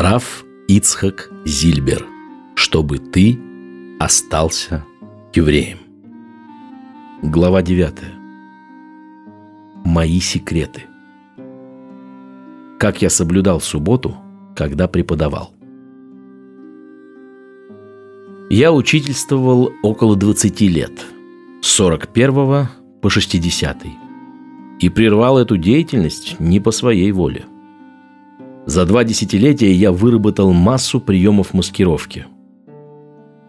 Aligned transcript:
Раф 0.00 0.44
Ицхак 0.68 1.28
Зильбер. 1.44 2.06
Чтобы 2.54 2.98
ты 2.98 3.36
остался 3.98 4.84
евреем. 5.34 5.78
Глава 7.20 7.62
9. 7.62 7.94
Мои 9.84 10.20
секреты. 10.20 10.84
Как 12.78 13.02
я 13.02 13.10
соблюдал 13.10 13.60
субботу, 13.60 14.14
когда 14.54 14.86
преподавал. 14.86 15.52
Я 18.50 18.72
учительствовал 18.72 19.72
около 19.82 20.14
20 20.14 20.60
лет, 20.60 21.04
с 21.60 21.66
41 21.66 22.68
по 23.02 23.10
60 23.10 23.78
и 24.78 24.88
прервал 24.90 25.38
эту 25.38 25.56
деятельность 25.56 26.38
не 26.38 26.60
по 26.60 26.70
своей 26.70 27.10
воле. 27.10 27.46
За 28.68 28.84
два 28.84 29.02
десятилетия 29.02 29.72
я 29.72 29.92
выработал 29.92 30.52
массу 30.52 31.00
приемов 31.00 31.54
маскировки. 31.54 32.26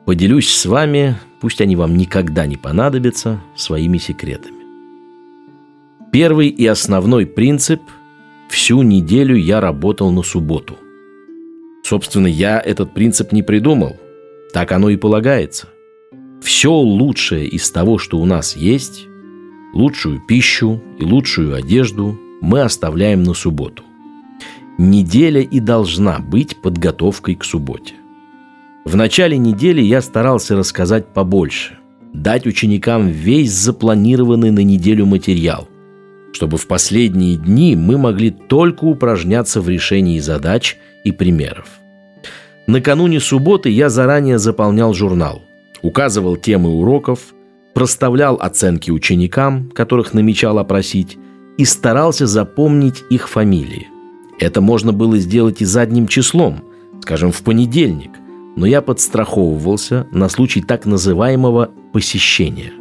Поделюсь 0.06 0.48
с 0.48 0.66
вами, 0.66 1.18
пусть 1.42 1.60
они 1.60 1.76
вам 1.76 1.98
никогда 1.98 2.46
не 2.46 2.56
понадобятся, 2.56 3.42
своими 3.54 3.98
секретами. 3.98 4.56
Первый 6.14 6.48
и 6.48 6.66
основной 6.66 7.26
принцип– 7.26 7.82
всю 8.50 8.82
неделю 8.82 9.36
я 9.36 9.60
работал 9.60 10.10
на 10.10 10.24
субботу. 10.24 10.78
Собственно, 11.84 12.28
я 12.28 12.58
этот 12.58 12.94
принцип 12.94 13.34
не 13.34 13.44
придумал. 13.44 13.98
Так 14.54 14.72
оно 14.72 14.90
и 14.90 14.96
полагается. 14.96 15.68
Все 16.42 16.72
лучшее 16.72 17.46
из 17.46 17.70
того, 17.72 17.98
что 17.98 18.20
у 18.20 18.26
нас 18.26 18.56
есть, 18.56 19.06
лучшую 19.74 20.22
пищу 20.26 20.82
и 20.98 21.04
лучшую 21.04 21.56
одежду 21.56 22.18
мы 22.40 22.62
оставляем 22.62 23.24
на 23.24 23.34
субботу. 23.34 23.84
Неделя 24.82 25.42
и 25.42 25.60
должна 25.60 26.20
быть 26.20 26.62
подготовкой 26.62 27.36
к 27.36 27.44
субботе. 27.44 27.96
В 28.86 28.96
начале 28.96 29.38
недели 29.38 29.82
я 29.82 30.02
старался 30.02 30.56
рассказать 30.56 31.08
побольше, 31.08 31.78
дать 32.14 32.48
ученикам 32.48 33.10
весь 33.10 33.52
запланированный 33.52 34.52
на 34.52 34.62
неделю 34.62 35.06
материал, 35.06 35.68
чтобы 36.32 36.56
в 36.58 36.66
последние 36.66 37.36
дни 37.36 37.76
мы 37.76 37.98
могли 37.98 38.32
только 38.32 38.86
упражняться 38.86 39.60
в 39.60 39.68
решении 39.68 40.20
задач 40.20 40.78
и 41.04 41.12
примеров. 41.12 41.68
Накануне 42.66 43.20
субботы 43.20 43.70
я 43.70 43.90
заранее 43.90 44.40
заполнял 44.40 44.94
журнал, 44.94 45.42
указывал 45.82 46.38
темы 46.38 46.70
уроков, 46.70 47.34
проставлял 47.74 48.38
оценки 48.40 48.92
ученикам, 48.92 49.72
которых 49.72 50.14
намечал 50.14 50.58
опросить, 50.58 51.18
и 51.58 51.66
старался 51.66 52.28
запомнить 52.28 53.04
их 53.10 53.28
фамилии. 53.28 53.99
Это 54.40 54.62
можно 54.62 54.94
было 54.94 55.18
сделать 55.18 55.62
и 55.62 55.66
задним 55.66 56.08
числом, 56.08 56.64
скажем, 57.02 57.32
в 57.32 57.42
понедельник, 57.44 58.12
но 58.56 58.66
я 58.66 58.82
подстраховывался 58.82 60.08
на 60.12 60.30
случай 60.30 60.62
так 60.62 60.86
называемого 60.86 61.72
посещения. 61.92 62.72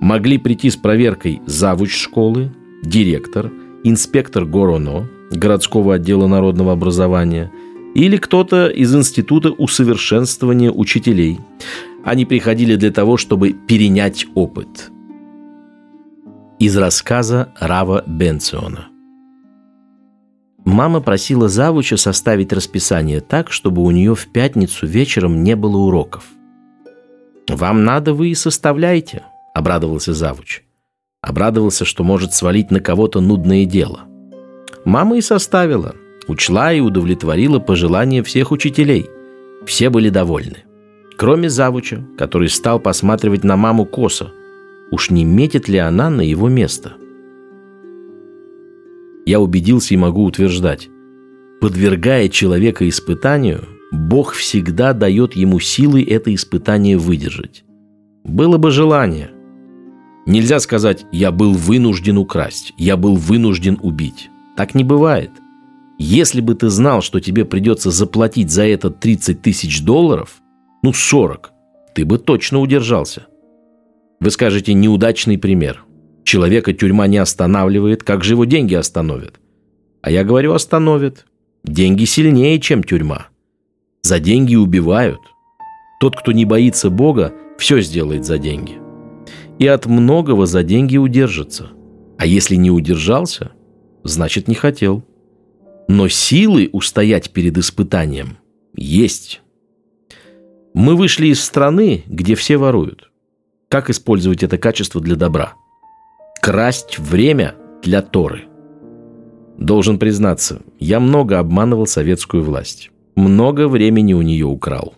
Могли 0.00 0.38
прийти 0.38 0.68
с 0.68 0.76
проверкой 0.76 1.40
завуч 1.46 1.94
школы, 1.94 2.52
директор, 2.82 3.52
инспектор 3.84 4.44
ГОРОНО, 4.44 5.08
городского 5.30 5.94
отдела 5.94 6.26
народного 6.26 6.72
образования, 6.72 7.52
или 7.94 8.16
кто-то 8.16 8.68
из 8.68 8.94
Института 8.94 9.50
усовершенствования 9.50 10.72
учителей. 10.72 11.38
Они 12.04 12.24
приходили 12.24 12.74
для 12.74 12.90
того, 12.90 13.16
чтобы 13.16 13.52
перенять 13.52 14.26
опыт. 14.34 14.90
Из 16.58 16.76
рассказа 16.76 17.52
Рава 17.60 18.02
Бенциона. 18.06 18.91
Мама 20.64 21.00
просила 21.00 21.48
завуча 21.48 21.96
составить 21.96 22.52
расписание 22.52 23.20
так, 23.20 23.50
чтобы 23.50 23.82
у 23.82 23.90
нее 23.90 24.14
в 24.14 24.30
пятницу 24.32 24.86
вечером 24.86 25.42
не 25.42 25.56
было 25.56 25.76
уроков. 25.78 26.24
«Вам 27.48 27.84
надо, 27.84 28.14
вы 28.14 28.28
и 28.28 28.34
составляйте»,— 28.34 29.24
обрадовался 29.54 30.12
завуч. 30.12 30.62
Обрадовался, 31.20 31.84
что 31.84 32.04
может 32.04 32.32
свалить 32.32 32.70
на 32.70 32.80
кого-то 32.80 33.20
нудное 33.20 33.64
дело. 33.64 34.00
Мама 34.84 35.16
и 35.16 35.20
составила, 35.20 35.94
учла 36.28 36.72
и 36.72 36.80
удовлетворила 36.80 37.58
пожелания 37.58 38.22
всех 38.22 38.52
учителей. 38.52 39.08
Все 39.66 39.90
были 39.90 40.08
довольны. 40.08 40.64
Кроме 41.16 41.48
завуча, 41.48 42.04
который 42.16 42.48
стал 42.48 42.80
посматривать 42.80 43.44
на 43.44 43.56
маму 43.56 43.84
косо. 43.84 44.32
Уж 44.90 45.10
не 45.10 45.24
метит 45.24 45.68
ли 45.68 45.78
она 45.78 46.10
на 46.10 46.22
его 46.22 46.48
место? 46.48 46.94
Я 49.26 49.40
убедился 49.40 49.94
и 49.94 49.96
могу 49.96 50.24
утверждать. 50.24 50.88
Подвергая 51.60 52.28
человека 52.28 52.88
испытанию, 52.88 53.64
Бог 53.92 54.32
всегда 54.32 54.92
дает 54.92 55.34
ему 55.36 55.60
силы 55.60 56.02
это 56.02 56.34
испытание 56.34 56.98
выдержать. 56.98 57.64
Было 58.24 58.58
бы 58.58 58.70
желание– 58.70 59.30
Нельзя 60.24 60.60
сказать 60.60 61.04
«я 61.10 61.32
был 61.32 61.52
вынужден 61.54 62.16
украсть», 62.16 62.72
«я 62.76 62.96
был 62.96 63.16
вынужден 63.16 63.78
убить». 63.82 64.30
Так 64.56 64.74
не 64.74 64.84
бывает. 64.84 65.30
Если 65.98 66.40
бы 66.40 66.54
ты 66.54 66.68
знал, 66.68 67.02
что 67.02 67.20
тебе 67.20 67.44
придется 67.44 67.90
заплатить 67.90 68.50
за 68.50 68.64
это 68.64 68.90
30 68.90 69.42
тысяч 69.42 69.82
долларов, 69.82 70.40
ну 70.82 70.92
40, 70.92 71.52
ты 71.94 72.04
бы 72.04 72.18
точно 72.18 72.60
удержался. 72.60 73.26
Вы 74.20 74.30
скажете 74.30 74.74
«неудачный 74.74 75.38
пример». 75.38 75.84
Человека 76.24 76.72
тюрьма 76.72 77.06
не 77.06 77.18
останавливает, 77.18 78.02
как 78.02 78.24
же 78.24 78.34
его 78.34 78.44
деньги 78.44 78.74
остановят? 78.74 79.40
А 80.02 80.10
я 80.10 80.24
говорю 80.24 80.52
«остановят». 80.54 81.26
Деньги 81.64 82.04
сильнее, 82.06 82.58
чем 82.60 82.82
тюрьма. 82.82 83.28
За 84.02 84.18
деньги 84.18 84.56
убивают. 84.56 85.20
Тот, 86.00 86.16
кто 86.16 86.32
не 86.32 86.44
боится 86.44 86.90
Бога, 86.90 87.32
все 87.56 87.80
сделает 87.80 88.24
за 88.24 88.38
деньги 88.38 88.82
и 89.62 89.66
от 89.68 89.86
многого 89.86 90.46
за 90.46 90.64
деньги 90.64 90.96
удержится. 90.96 91.70
А 92.18 92.26
если 92.26 92.56
не 92.56 92.72
удержался, 92.72 93.52
значит 94.02 94.48
не 94.48 94.56
хотел. 94.56 95.04
Но 95.86 96.08
силы 96.08 96.68
устоять 96.72 97.30
перед 97.30 97.56
испытанием 97.58 98.38
есть. 98.74 99.40
Мы 100.74 100.96
вышли 100.96 101.28
из 101.28 101.40
страны, 101.40 102.02
где 102.06 102.34
все 102.34 102.56
воруют. 102.56 103.12
Как 103.68 103.88
использовать 103.88 104.42
это 104.42 104.58
качество 104.58 105.00
для 105.00 105.14
добра? 105.14 105.54
Красть 106.42 106.98
время 106.98 107.54
для 107.84 108.02
Торы. 108.02 108.46
Должен 109.58 110.00
признаться, 110.00 110.60
я 110.80 110.98
много 110.98 111.38
обманывал 111.38 111.86
советскую 111.86 112.42
власть. 112.42 112.90
Много 113.14 113.68
времени 113.68 114.12
у 114.12 114.22
нее 114.22 114.46
украл. 114.46 114.96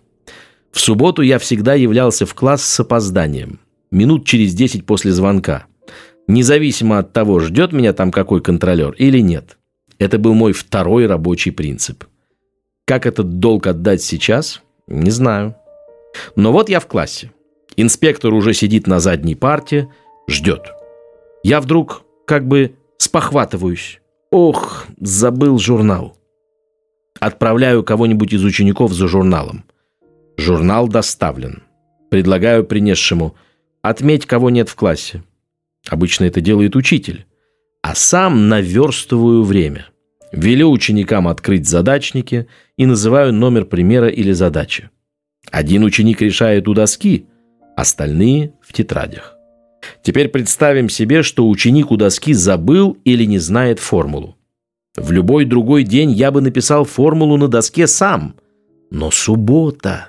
В 0.72 0.80
субботу 0.80 1.20
я 1.20 1.38
всегда 1.38 1.74
являлся 1.74 2.24
в 2.24 2.32
класс 2.32 2.64
с 2.64 2.80
опозданием 2.80 3.60
минут 3.90 4.26
через 4.26 4.54
10 4.54 4.86
после 4.86 5.12
звонка. 5.12 5.66
Независимо 6.28 6.98
от 6.98 7.12
того, 7.12 7.40
ждет 7.40 7.72
меня 7.72 7.92
там 7.92 8.10
какой 8.10 8.40
контролер 8.40 8.92
или 8.92 9.18
нет. 9.18 9.58
Это 9.98 10.18
был 10.18 10.32
мой 10.32 10.54
второй 10.54 11.06
рабочий 11.06 11.50
принцип. 11.50 12.04
Как 12.86 13.04
этот 13.04 13.38
долг 13.38 13.66
отдать 13.66 14.02
сейчас, 14.02 14.62
не 14.86 15.10
знаю. 15.10 15.56
Но 16.36 16.52
вот 16.52 16.70
я 16.70 16.80
в 16.80 16.86
классе. 16.86 17.32
Инспектор 17.76 18.32
уже 18.32 18.54
сидит 18.54 18.86
на 18.86 18.98
задней 18.98 19.34
парте, 19.34 19.90
ждет. 20.26 20.73
Я 21.44 21.60
вдруг 21.60 22.02
как 22.26 22.48
бы 22.48 22.74
спохватываюсь. 22.98 24.00
Ох, 24.32 24.86
забыл 24.98 25.58
журнал. 25.58 26.18
Отправляю 27.20 27.84
кого-нибудь 27.84 28.32
из 28.32 28.42
учеников 28.42 28.92
за 28.92 29.06
журналом. 29.06 29.64
Журнал 30.36 30.88
доставлен. 30.88 31.62
Предлагаю 32.10 32.64
принесшему– 32.64 33.36
Отметь, 33.84 34.24
кого 34.24 34.48
нет 34.48 34.70
в 34.70 34.76
классе. 34.76 35.22
Обычно 35.90 36.24
это 36.24 36.40
делает 36.40 36.74
учитель. 36.74 37.26
А 37.82 37.94
сам 37.94 38.48
наверстываю 38.48 39.42
время. 39.42 39.88
Велю 40.32 40.70
ученикам 40.70 41.28
открыть 41.28 41.68
задачники 41.68 42.48
и 42.78 42.86
называю 42.86 43.34
номер 43.34 43.66
примера 43.66 44.08
или 44.08 44.32
задачи. 44.32 44.88
Один 45.50 45.84
ученик 45.84 46.22
решает 46.22 46.66
у 46.66 46.72
доски, 46.72 47.26
остальные 47.76 48.54
в 48.62 48.72
тетрадях. 48.72 49.33
Теперь 50.02 50.28
представим 50.28 50.88
себе, 50.88 51.22
что 51.22 51.48
ученик 51.48 51.90
у 51.90 51.96
доски 51.96 52.32
забыл 52.32 52.96
или 53.04 53.24
не 53.24 53.38
знает 53.38 53.78
формулу. 53.78 54.36
В 54.96 55.10
любой 55.10 55.44
другой 55.44 55.82
день 55.82 56.12
я 56.12 56.30
бы 56.30 56.40
написал 56.40 56.84
формулу 56.84 57.36
на 57.36 57.48
доске 57.48 57.86
сам. 57.86 58.36
Но 58.90 59.10
суббота. 59.10 60.08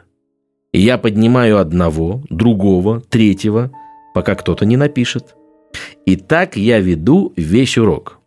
И 0.72 0.80
я 0.80 0.98
поднимаю 0.98 1.58
одного, 1.58 2.24
другого, 2.30 3.02
третьего, 3.02 3.72
пока 4.14 4.36
кто-то 4.36 4.66
не 4.66 4.78
напишет. 4.78 5.36
И 6.06 6.16
так 6.16 6.56
я 6.56 6.80
веду 6.80 7.34
весь 7.36 7.78
урок. 7.78 8.20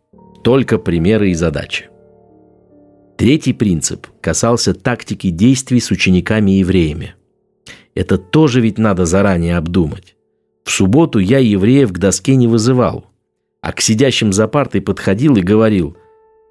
Только 0.43 0.77
примеры 0.77 1.31
и 1.31 1.33
задачи. 1.33 1.89
Третий 3.17 3.53
принцип 3.53 4.07
касался 4.21 4.73
тактики 4.73 5.29
действий 5.29 5.79
с 5.79 5.91
учениками-евреями. 5.91 7.15
Это 7.93 8.17
тоже 8.17 8.61
ведь 8.61 8.77
надо 8.77 9.05
заранее 9.05 9.57
обдумать. 9.57 10.15
В 10.69 10.71
субботу 10.71 11.17
я 11.17 11.39
евреев 11.39 11.91
к 11.91 11.97
доске 11.97 12.35
не 12.35 12.45
вызывал, 12.45 13.07
а 13.59 13.73
к 13.73 13.81
сидящим 13.81 14.31
за 14.31 14.47
партой 14.47 14.81
подходил 14.81 15.35
и 15.35 15.41
говорил, 15.41 15.97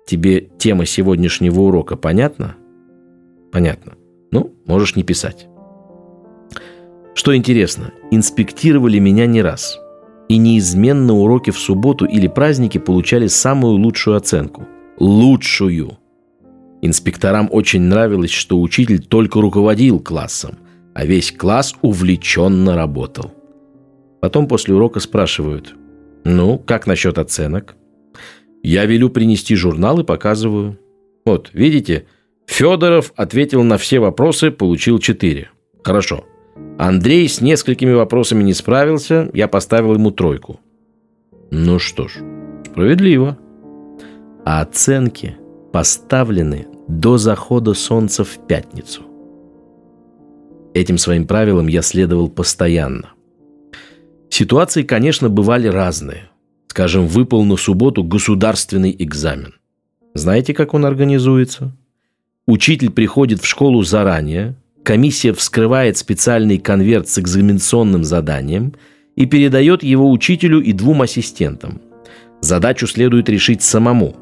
«Тебе 0.08 0.48
тема 0.58 0.86
сегодняшнего 0.86 1.60
урока 1.60 1.94
понятна? 1.94 2.56
Понятно. 3.52 3.92
Ну, 4.32 4.52
можешь 4.66 4.96
не 4.96 5.04
писать. 5.04 5.46
Что 7.14 7.36
интересно, 7.36 7.92
инспектировали 8.10 8.98
меня 8.98 9.26
не 9.26 9.40
раз. 9.40 9.78
И 10.28 10.36
неизменно 10.36 11.14
уроки 11.14 11.50
в 11.50 11.58
субботу 11.58 12.04
или 12.04 12.26
праздники 12.26 12.78
получали 12.78 13.28
самую 13.28 13.74
лучшую 13.74 14.16
оценку. 14.16 14.66
Лучшую. 14.98 15.96
Инспекторам 16.82 17.48
очень 17.52 17.82
нравилось, 17.82 18.32
что 18.32 18.60
учитель 18.60 18.98
только 18.98 19.40
руководил 19.40 20.00
классом, 20.00 20.56
а 20.92 21.06
весь 21.06 21.30
класс 21.30 21.76
увлеченно 21.82 22.74
работал. 22.74 23.37
Потом 24.20 24.48
после 24.48 24.74
урока 24.74 25.00
спрашивают, 25.00 25.74
ну, 26.24 26.58
как 26.58 26.86
насчет 26.86 27.18
оценок? 27.18 27.76
Я 28.62 28.84
велю 28.84 29.10
принести 29.10 29.54
журнал 29.54 30.00
и 30.00 30.04
показываю. 30.04 30.78
Вот, 31.24 31.50
видите, 31.52 32.06
Федоров 32.46 33.12
ответил 33.16 33.62
на 33.62 33.78
все 33.78 34.00
вопросы, 34.00 34.50
получил 34.50 34.98
4. 34.98 35.50
Хорошо. 35.84 36.24
Андрей 36.78 37.28
с 37.28 37.40
несколькими 37.40 37.92
вопросами 37.92 38.42
не 38.42 38.54
справился, 38.54 39.30
я 39.32 39.48
поставил 39.48 39.94
ему 39.94 40.10
тройку. 40.10 40.60
Ну 41.50 41.78
что 41.78 42.08
ж, 42.08 42.18
справедливо. 42.66 43.38
А 44.44 44.60
оценки 44.60 45.36
поставлены 45.72 46.66
до 46.88 47.18
захода 47.18 47.74
солнца 47.74 48.24
в 48.24 48.46
пятницу. 48.46 49.02
Этим 50.74 50.98
своим 50.98 51.26
правилам 51.26 51.66
я 51.66 51.82
следовал 51.82 52.28
постоянно. 52.28 53.12
Ситуации, 54.30 54.82
конечно, 54.82 55.28
бывали 55.28 55.68
разные. 55.68 56.28
Скажем, 56.68 57.06
выпал 57.06 57.44
на 57.44 57.56
субботу 57.56 58.04
государственный 58.04 58.94
экзамен. 58.98 59.54
Знаете, 60.14 60.54
как 60.54 60.74
он 60.74 60.84
организуется? 60.84 61.74
Учитель 62.46 62.90
приходит 62.90 63.40
в 63.40 63.46
школу 63.46 63.82
заранее, 63.82 64.56
комиссия 64.82 65.32
вскрывает 65.32 65.96
специальный 65.96 66.58
конверт 66.58 67.08
с 67.08 67.18
экзаменационным 67.18 68.04
заданием 68.04 68.74
и 69.16 69.26
передает 69.26 69.82
его 69.82 70.10
учителю 70.10 70.60
и 70.60 70.72
двум 70.72 71.02
ассистентам. 71.02 71.80
Задачу 72.40 72.86
следует 72.86 73.28
решить 73.28 73.62
самому, 73.62 74.16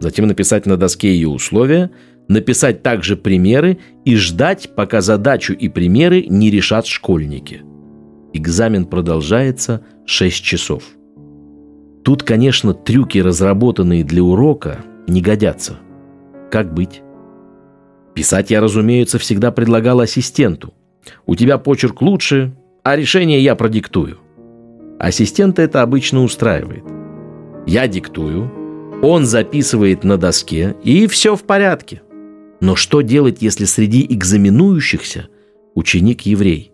затем 0.00 0.26
написать 0.26 0.66
на 0.66 0.76
доске 0.76 1.14
ее 1.14 1.28
условия, 1.28 1.90
написать 2.28 2.82
также 2.82 3.16
примеры 3.16 3.78
и 4.04 4.16
ждать, 4.16 4.70
пока 4.74 5.00
задачу 5.00 5.52
и 5.52 5.68
примеры 5.68 6.26
не 6.28 6.50
решат 6.50 6.86
школьники– 6.86 7.62
Экзамен 8.32 8.86
продолжается 8.86 9.84
6 10.06 10.44
часов. 10.44 10.84
Тут, 12.04 12.22
конечно, 12.22 12.74
трюки, 12.74 13.18
разработанные 13.18 14.04
для 14.04 14.22
урока, 14.22 14.78
не 15.06 15.20
годятся. 15.20 15.78
Как 16.50 16.72
быть? 16.72 17.02
Писать 18.14 18.50
я, 18.50 18.60
разумеется, 18.60 19.18
всегда 19.18 19.50
предлагал 19.50 20.00
ассистенту. 20.00 20.72
У 21.26 21.34
тебя 21.34 21.58
почерк 21.58 22.02
лучше, 22.02 22.54
а 22.82 22.96
решение 22.96 23.42
я 23.42 23.54
продиктую. 23.54 24.18
Ассистента 24.98 25.62
это 25.62 25.82
обычно 25.82 26.22
устраивает. 26.22 26.84
Я 27.66 27.88
диктую, 27.88 28.50
он 29.02 29.24
записывает 29.24 30.04
на 30.04 30.16
доске, 30.16 30.76
и 30.84 31.06
все 31.06 31.36
в 31.36 31.42
порядке. 31.44 32.02
Но 32.60 32.76
что 32.76 33.00
делать, 33.00 33.38
если 33.40 33.64
среди 33.64 34.04
экзаменующихся 34.08 35.28
ученик 35.74 36.22
еврей? 36.22 36.72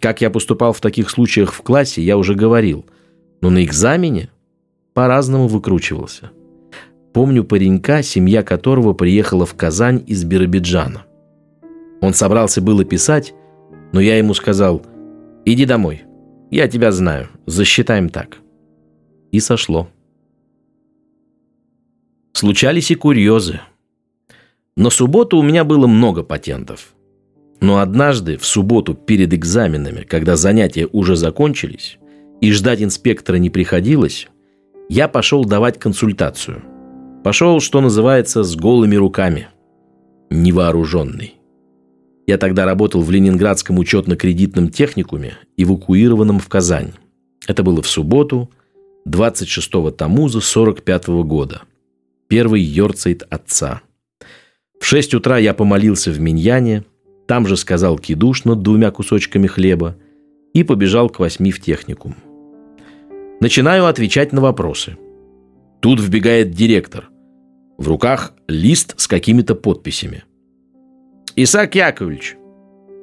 Как 0.00 0.22
я 0.22 0.30
поступал 0.30 0.72
в 0.72 0.80
таких 0.80 1.10
случаях 1.10 1.52
в 1.52 1.60
классе, 1.60 2.02
я 2.02 2.16
уже 2.16 2.34
говорил. 2.34 2.86
Но 3.42 3.50
на 3.50 3.62
экзамене 3.62 4.30
по-разному 4.94 5.46
выкручивался. 5.46 6.30
Помню 7.12 7.44
паренька, 7.44 8.02
семья 8.02 8.42
которого 8.42 8.94
приехала 8.94 9.44
в 9.44 9.54
Казань 9.54 10.02
из 10.06 10.24
Биробиджана. 10.24 11.04
Он 12.00 12.14
собрался 12.14 12.62
было 12.62 12.84
писать, 12.84 13.34
но 13.92 14.00
я 14.00 14.16
ему 14.16 14.32
сказал, 14.32 14.82
иди 15.44 15.66
домой, 15.66 16.04
я 16.50 16.66
тебя 16.66 16.92
знаю, 16.92 17.28
засчитаем 17.46 18.08
так. 18.08 18.38
И 19.32 19.40
сошло. 19.40 19.88
Случались 22.32 22.90
и 22.90 22.94
курьезы. 22.94 23.60
На 24.76 24.88
субботу 24.88 25.36
у 25.36 25.42
меня 25.42 25.64
было 25.64 25.86
много 25.86 26.22
патентов– 26.22 26.94
но 27.60 27.78
однажды, 27.78 28.36
в 28.36 28.46
субботу 28.46 28.94
перед 28.94 29.34
экзаменами, 29.34 30.02
когда 30.02 30.36
занятия 30.36 30.88
уже 30.90 31.16
закончились, 31.16 31.98
и 32.40 32.52
ждать 32.52 32.82
инспектора 32.82 33.36
не 33.36 33.50
приходилось, 33.50 34.28
я 34.88 35.08
пошел 35.08 35.44
давать 35.44 35.78
консультацию. 35.78 36.62
Пошел, 37.22 37.60
что 37.60 37.80
называется, 37.80 38.42
с 38.42 38.56
голыми 38.56 38.96
руками. 38.96 39.48
Невооруженный. 40.30 41.34
Я 42.26 42.38
тогда 42.38 42.64
работал 42.64 43.02
в 43.02 43.10
Ленинградском 43.10 43.78
учетно-кредитном 43.78 44.70
техникуме, 44.70 45.34
эвакуированном 45.56 46.38
в 46.38 46.48
Казань. 46.48 46.92
Это 47.46 47.62
было 47.62 47.82
в 47.82 47.88
субботу, 47.88 48.50
26-го 49.06 49.90
Тамуза 49.90 50.40
45 50.40 51.08
-го 51.08 51.24
года. 51.24 51.62
Первый 52.28 52.62
йорцейт 52.62 53.22
отца. 53.28 53.82
В 54.80 54.86
6 54.86 55.14
утра 55.14 55.38
я 55.38 55.52
помолился 55.52 56.10
в 56.10 56.20
Миньяне, 56.20 56.84
там 57.30 57.46
же 57.46 57.56
сказал 57.56 57.96
кидуш 57.96 58.44
над 58.44 58.62
двумя 58.62 58.90
кусочками 58.90 59.46
хлеба 59.46 59.96
и 60.52 60.64
побежал 60.64 61.08
к 61.08 61.20
восьми 61.20 61.52
в 61.52 61.60
техникум. 61.60 62.16
Начинаю 63.38 63.86
отвечать 63.86 64.32
на 64.32 64.40
вопросы. 64.40 64.96
Тут 65.78 66.00
вбегает 66.00 66.50
директор. 66.50 67.08
В 67.78 67.86
руках 67.86 68.34
лист 68.48 68.98
с 68.98 69.06
какими-то 69.06 69.54
подписями. 69.54 70.24
«Исаак 71.36 71.76
Яковлевич!» 71.76 72.36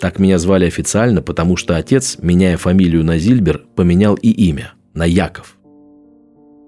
Так 0.01 0.19
меня 0.19 0.39
звали 0.39 0.65
официально, 0.65 1.21
потому 1.21 1.55
что 1.55 1.77
отец, 1.77 2.17
меняя 2.21 2.57
фамилию 2.57 3.05
на 3.05 3.17
Зильбер, 3.19 3.63
поменял 3.77 4.15
и 4.15 4.29
имя 4.29 4.73
на 4.93 5.05
Яков. 5.05 5.57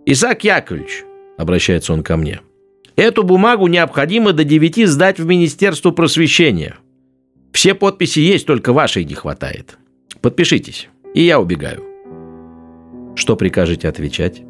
«Исаак 0.06 0.46
Яковлевич!»– 0.46 1.04
обращается 1.38 1.92
он 1.92 2.04
ко 2.04 2.16
мне. 2.16 2.40
«Эту 2.96 3.24
бумагу 3.24 3.68
необходимо 3.68 4.32
до 4.32 4.46
девяти 4.46 4.86
сдать 4.86 5.20
в 5.20 5.26
Министерство 5.26 5.92
просвещения– 5.92 6.78
все 7.60 7.76
подписи 7.76 8.20
есть, 8.20 8.48
только 8.48 8.72
вашей 8.72 9.04
не 9.04 9.16
хватает. 9.16 9.78
Подпишитесь, 10.22 10.88
и 11.14 11.24
я 11.24 11.42
убегаю. 11.42 11.84
Что 13.16 13.36
прикажете 13.36 13.90
отвечать? 13.90 14.44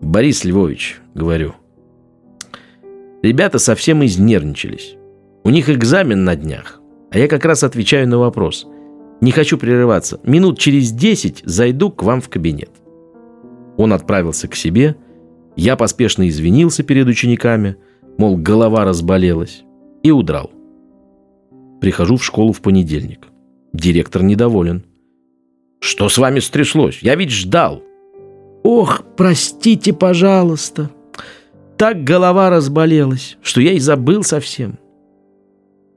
Борис 0.00 0.44
Львович, 0.44 1.00
говорю. 1.16 1.56
Ребята 3.20 3.58
совсем 3.58 4.04
изнервничались. 4.04 4.94
У 5.42 5.50
них 5.50 5.68
экзамен 5.68 6.22
на 6.22 6.36
днях, 6.36 6.80
а 7.10 7.18
я 7.18 7.26
как 7.26 7.44
раз 7.44 7.64
отвечаю 7.64 8.08
на 8.08 8.18
вопрос. 8.18 8.68
Не 9.20 9.32
хочу 9.32 9.58
прерываться. 9.58 10.20
Минут 10.22 10.60
через 10.60 10.92
десять 10.92 11.42
зайду 11.44 11.90
к 11.90 12.04
вам 12.04 12.20
в 12.20 12.28
кабинет. 12.28 12.70
Он 13.76 13.92
отправился 13.92 14.46
к 14.46 14.54
себе. 14.54 14.94
Я 15.56 15.74
поспешно 15.74 16.28
извинился 16.28 16.84
перед 16.84 17.08
учениками, 17.08 17.74
мол, 18.18 18.36
голова 18.36 18.84
разболелась, 18.84 19.64
и 20.04 20.12
удрал. 20.12 20.52
Прихожу 21.80 22.16
в 22.16 22.24
школу 22.24 22.52
в 22.52 22.60
понедельник. 22.60 23.28
Директор 23.72 24.22
недоволен. 24.22 24.84
«Что 25.80 26.08
с 26.08 26.18
вами 26.18 26.40
стряслось? 26.40 27.00
Я 27.02 27.14
ведь 27.14 27.30
ждал!» 27.30 27.82
«Ох, 28.64 29.02
простите, 29.16 29.92
пожалуйста!» 29.92 30.90
Так 31.76 32.02
голова 32.02 32.50
разболелась, 32.50 33.38
что 33.40 33.60
я 33.60 33.72
и 33.72 33.78
забыл 33.78 34.24
совсем. 34.24 34.78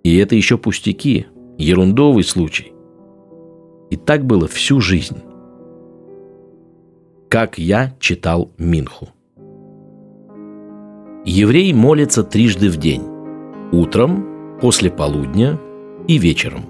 И 0.03 0.15
это 0.17 0.35
еще 0.35 0.59
пустяки, 0.59 1.25
ерундовый 1.57 2.23
случай. 2.23 2.71
И 3.89 3.95
так 3.95 4.23
было 4.25 4.47
всю 4.47 4.79
жизнь. 4.79 5.17
Как 7.29 7.57
я 7.57 7.95
читал 7.99 8.51
Минху. 8.59 9.09
Еврей 11.25 11.73
молится 11.73 12.23
трижды 12.23 12.69
в 12.69 12.77
день. 12.77 13.03
Утром, 13.71 14.59
после 14.61 14.91
полудня 14.91 15.59
и 16.15 16.17
вечером. 16.17 16.65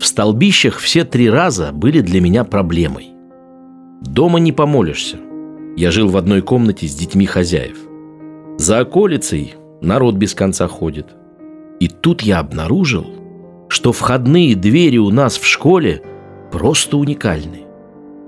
В 0.00 0.06
столбищах 0.06 0.78
все 0.78 1.04
три 1.04 1.30
раза 1.30 1.72
были 1.72 2.00
для 2.00 2.20
меня 2.20 2.44
проблемой. 2.44 3.10
Дома 4.00 4.38
не 4.38 4.52
помолишься. 4.52 5.18
Я 5.76 5.90
жил 5.90 6.08
в 6.08 6.16
одной 6.16 6.42
комнате 6.42 6.86
с 6.86 6.94
детьми 6.94 7.26
хозяев. 7.26 7.78
За 8.58 8.80
околицей 8.80 9.54
народ 9.80 10.16
без 10.16 10.34
конца 10.34 10.68
ходит. 10.68 11.14
И 11.80 11.88
тут 11.88 12.22
я 12.22 12.38
обнаружил, 12.38 13.06
что 13.68 13.92
входные 13.92 14.54
двери 14.54 14.98
у 14.98 15.10
нас 15.10 15.36
в 15.36 15.46
школе 15.46 16.02
просто 16.52 16.96
уникальны. 16.96 17.62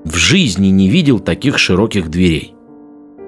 В 0.05 0.17
жизни 0.17 0.69
не 0.69 0.89
видел 0.89 1.21
таких 1.21 1.59
широких 1.59 2.11
дверей. 2.11 2.55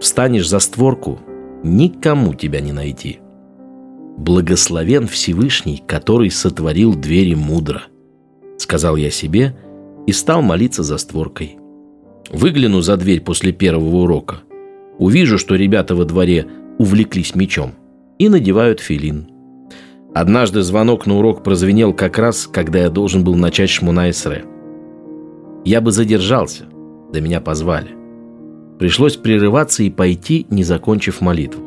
Встанешь 0.01 0.49
за 0.49 0.59
створку, 0.59 1.19
никому 1.63 2.35
тебя 2.35 2.61
не 2.61 2.73
найти. 2.73 3.21
«Благословен 4.19 5.07
Всевышний, 5.07 5.81
который 5.87 6.31
сотворил 6.33 6.97
двери 6.97 7.35
мудро»,— 7.35 7.85
сказал 8.59 8.97
я 8.97 9.11
себе 9.11 9.57
и 10.09 10.13
стал 10.13 10.43
молиться 10.43 10.83
за 10.83 10.99
створкой. 10.99 11.57
Выгляну 12.33 12.81
за 12.81 12.97
дверь 12.97 13.21
после 13.21 13.53
первого 13.53 13.95
урока. 13.95 14.41
Увижу, 14.99 15.39
что 15.39 15.55
ребята 15.55 15.95
во 15.95 16.05
дворе 16.05 16.49
увлеклись 16.79 17.37
мечом 17.37 17.75
и 18.19 18.29
надевают 18.29 18.81
филин. 18.81 19.29
Однажды 20.17 20.63
звонок 20.63 21.07
на 21.07 21.17
урок 21.19 21.45
прозвенел 21.45 21.95
как 21.95 22.19
раз, 22.19 22.49
когда 22.49 22.81
я 22.81 22.91
должен 22.91 23.23
был 23.23 23.37
начать 23.37 23.71
Шмуна 23.71 24.11
Исре. 24.11 24.45
Я 25.65 25.81
бы 25.81 25.93
задержался, 25.93 26.65
да 27.13 27.21
меня 27.21 27.41
позвали. 27.41 27.91
Пришлось 28.81 29.17
прерываться 29.17 29.85
и 29.85 29.91
пойти, 29.91 30.45
не 30.51 30.65
закончив 30.65 31.21
молитву. 31.21 31.63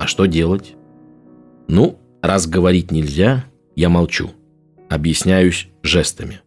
А 0.00 0.08
что 0.08 0.26
делать? 0.26 0.74
Ну, 1.68 1.98
раз 2.22 2.46
говорить 2.46 2.90
нельзя, 2.90 3.44
я 3.74 3.88
молчу. 3.88 4.30
Объясняюсь 4.88 5.68
жестами. 5.82 6.40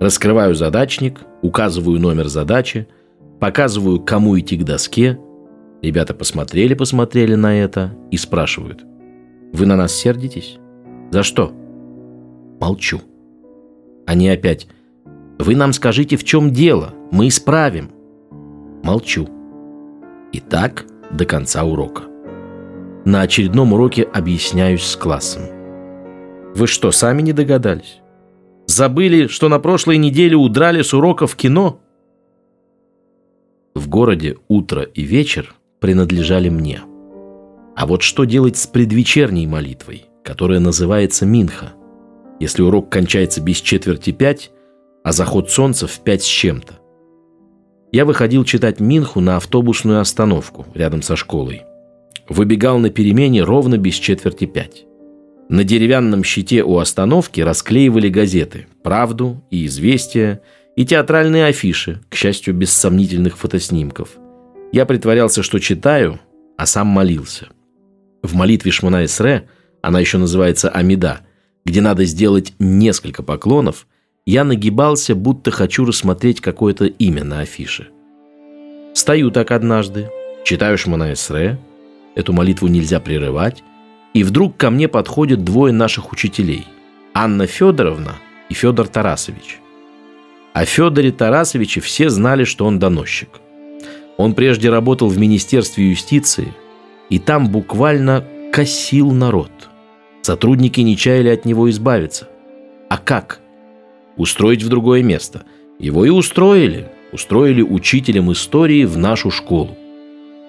Раскрываю 0.00 0.54
задачник, 0.54 1.20
указываю 1.42 2.00
номер 2.00 2.28
задачи, 2.28 2.88
показываю, 3.40 4.00
кому 4.00 4.38
идти 4.38 4.56
к 4.56 4.64
доске. 4.64 5.18
Ребята 5.82 6.14
посмотрели-посмотрели 6.14 7.34
на 7.34 7.58
это 7.58 7.96
и 8.10 8.16
спрашивают. 8.16 8.84
«Вы 9.52 9.66
на 9.66 9.76
нас 9.76 9.94
сердитесь? 9.94 10.56
За 11.10 11.22
что?» 11.22 11.52
Молчу. 12.60 13.00
Они 14.06 14.28
опять. 14.28 14.66
«Вы 15.38 15.56
нам 15.56 15.72
скажите, 15.72 16.16
в 16.16 16.24
чем 16.24 16.52
дело? 16.52 16.94
Мы 17.10 17.28
исправим». 17.28 17.90
Молчу. 18.82 19.28
И 20.32 20.40
так 20.40 20.86
до 21.10 21.24
конца 21.24 21.64
урока. 21.64 22.02
На 23.04 23.20
очередном 23.20 23.74
уроке 23.74 24.02
объясняюсь 24.02 24.82
с 24.82 24.96
классом. 24.96 25.42
Вы 26.54 26.66
что, 26.66 26.90
сами 26.90 27.20
не 27.20 27.34
догадались? 27.34 28.00
Забыли, 28.66 29.26
что 29.26 29.50
на 29.50 29.58
прошлой 29.58 29.98
неделе 29.98 30.36
удрали 30.36 30.80
с 30.80 30.94
урока 30.94 31.26
в 31.26 31.36
кино? 31.36 31.80
В 33.74 33.88
городе 33.88 34.36
утро 34.48 34.82
и 34.82 35.02
вечер 35.02 35.54
принадлежали 35.80 36.48
мне. 36.48 36.80
А 37.76 37.86
вот 37.86 38.02
что 38.02 38.24
делать 38.24 38.56
с 38.56 38.66
предвечерней 38.66 39.46
молитвой, 39.46 40.06
которая 40.22 40.60
называется 40.60 41.26
Минха, 41.26 41.74
если 42.40 42.62
урок 42.62 42.88
кончается 42.88 43.42
без 43.42 43.58
четверти 43.58 44.12
пять, 44.12 44.50
а 45.02 45.12
заход 45.12 45.50
солнца 45.50 45.86
в 45.86 46.00
пять 46.00 46.22
с 46.22 46.26
чем-то? 46.26 46.74
Я 47.92 48.06
выходил 48.06 48.44
читать 48.44 48.80
Минху 48.80 49.20
на 49.20 49.36
автобусную 49.36 50.00
остановку 50.00 50.64
рядом 50.72 51.02
со 51.02 51.16
школой. 51.16 51.64
Выбегал 52.28 52.78
на 52.78 52.90
перемене 52.90 53.42
ровно 53.42 53.78
без 53.78 53.94
четверти 53.94 54.46
пять. 54.46 54.86
На 55.48 55.62
деревянном 55.62 56.24
щите 56.24 56.62
у 56.62 56.78
остановки 56.78 57.40
расклеивали 57.40 58.08
газеты 58.08 58.66
«Правду» 58.82 59.44
и 59.50 59.66
«Известия» 59.66 60.40
и 60.76 60.84
театральные 60.84 61.46
афиши, 61.46 62.00
к 62.08 62.14
счастью, 62.14 62.54
без 62.54 62.72
сомнительных 62.72 63.36
фотоснимков. 63.38 64.16
Я 64.72 64.86
притворялся, 64.86 65.42
что 65.42 65.60
читаю, 65.60 66.18
а 66.56 66.66
сам 66.66 66.88
молился. 66.88 67.48
В 68.22 68.34
молитве 68.34 68.72
Шмуна 68.72 69.04
Исре, 69.04 69.48
она 69.82 70.00
еще 70.00 70.18
называется 70.18 70.70
Амида, 70.70 71.20
где 71.64 71.80
надо 71.80 72.04
сделать 72.04 72.54
несколько 72.58 73.22
поклонов– 73.22 73.86
я 74.26 74.44
нагибался, 74.44 75.14
будто 75.14 75.50
хочу 75.50 75.84
рассмотреть 75.84 76.40
какое-то 76.40 76.86
имя 76.86 77.24
на 77.24 77.40
афише. 77.40 77.88
Стою 78.94 79.30
так 79.30 79.50
однажды, 79.50 80.08
читаю 80.44 80.78
Шмана 80.78 81.12
Эсре, 81.12 81.58
эту 82.14 82.32
молитву 82.32 82.68
нельзя 82.68 83.00
прерывать, 83.00 83.62
и 84.12 84.22
вдруг 84.22 84.56
ко 84.56 84.70
мне 84.70 84.88
подходят 84.88 85.44
двое 85.44 85.72
наших 85.72 86.12
учителей– 86.12 86.66
Анна 87.14 87.46
Федоровна 87.46 88.16
и 88.48 88.54
Федор 88.54 88.88
Тарасович. 88.88 89.60
О 90.52 90.64
Федоре 90.64 91.10
Тарасовиче 91.10 91.80
все 91.80 92.08
знали, 92.10 92.44
что 92.44 92.64
он 92.66 92.78
доносчик. 92.78 93.40
Он 94.16 94.34
прежде 94.34 94.70
работал 94.70 95.08
в 95.08 95.18
Министерстве 95.18 95.90
юстиции, 95.90 96.54
и 97.10 97.18
там 97.18 97.48
буквально 97.48 98.24
косил 98.52 99.10
народ. 99.10 99.50
Сотрудники 100.22 100.80
не 100.80 100.96
чаяли 100.96 101.28
от 101.28 101.44
него 101.44 101.68
избавиться. 101.70 102.28
А 102.88 102.98
как– 102.98 103.40
устроить 104.16 104.62
в 104.62 104.68
другое 104.68 105.02
место. 105.02 105.44
Его 105.78 106.04
и 106.04 106.10
устроили. 106.10 106.88
Устроили 107.12 107.62
учителем 107.62 108.32
истории 108.32 108.84
в 108.84 108.96
нашу 108.96 109.30
школу. 109.30 109.76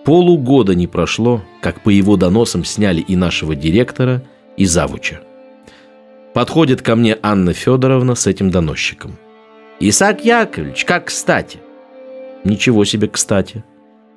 Полугода 0.05 0.75
не 0.75 0.85
прошло, 0.85 1.43
как 1.61 1.81
по 1.81 1.89
его 1.89 2.15
доносам 2.15 2.63
сняли 2.63 3.01
и 3.01 3.15
нашего 3.15 3.55
директора, 3.55 4.23
и 4.55 4.65
завуча. 4.65 5.19
Подходит 6.35 6.83
ко 6.83 6.95
мне 6.95 7.17
Анна 7.23 7.53
Федоровна 7.53 8.13
с 8.13 8.27
этим 8.27 8.51
доносчиком. 8.51 9.17
«Исаак 9.79 10.23
Яковлевич, 10.23 10.85
как 10.85 11.05
кстати!» 11.05 11.59
«Ничего 12.43 12.85
себе 12.85 13.07
кстати!» 13.07 13.63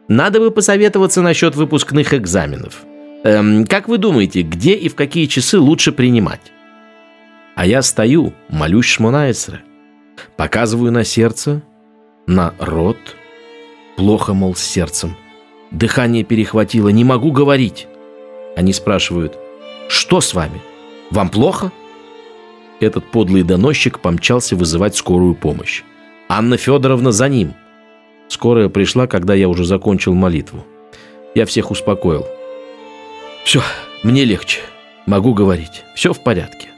«Надо 0.09 0.40
бы 0.40 0.50
посоветоваться 0.50 1.23
насчет 1.23 1.57
выпускных 1.57 2.12
экзаменов. 2.12 2.83
Эм, 3.25 3.66
как 3.66 3.88
вы 3.88 3.97
думаете, 3.99 4.42
где 4.42 4.75
и 4.75 4.88
в 4.88 4.95
какие 4.95 5.26
часы 5.26 5.59
лучше 5.59 5.92
принимать?» 5.92 6.52
А 7.57 7.66
я 7.66 7.83
стою, 7.83 8.35
молюсь 8.49 8.87
Шмонаэсре. 8.87 9.62
Показываю 10.37 10.92
на 10.92 11.02
сердце, 11.02 11.62
на 12.26 12.54
рот. 12.59 12.99
Плохо, 13.97 14.35
мол, 14.35 14.54
с 14.54 14.61
сердцем. 14.61 15.16
Дыхание 15.70 16.25
перехватило, 16.25 16.88
не 16.88 17.04
могу 17.04 17.30
говорить. 17.30 17.87
Они 18.56 18.72
спрашивают, 18.72 19.38
что 19.88 20.20
с 20.20 20.34
вами? 20.34 20.60
Вам 21.10 21.28
плохо? 21.28 21.72
Этот 22.80 23.10
подлый 23.10 23.42
доносчик 23.42 24.00
помчался 24.00 24.56
вызывать 24.56 24.96
скорую 24.96 25.34
помощь. 25.34 25.82
Анна 26.28 26.56
Федоровна 26.56 27.12
за 27.12 27.28
ним. 27.28 27.54
Скорая 28.28 28.68
пришла, 28.68 29.06
когда 29.06 29.34
я 29.34 29.48
уже 29.48 29.64
закончил 29.64 30.14
молитву. 30.14 30.64
Я 31.34 31.46
всех 31.46 31.70
успокоил. 31.70 32.26
Все, 33.44 33.62
мне 34.02 34.25
легче. 34.25 34.60
Могу 35.06 35.32
говорить. 35.34 35.84
Все 35.94 36.12
в 36.12 36.22
порядке. 36.22 36.68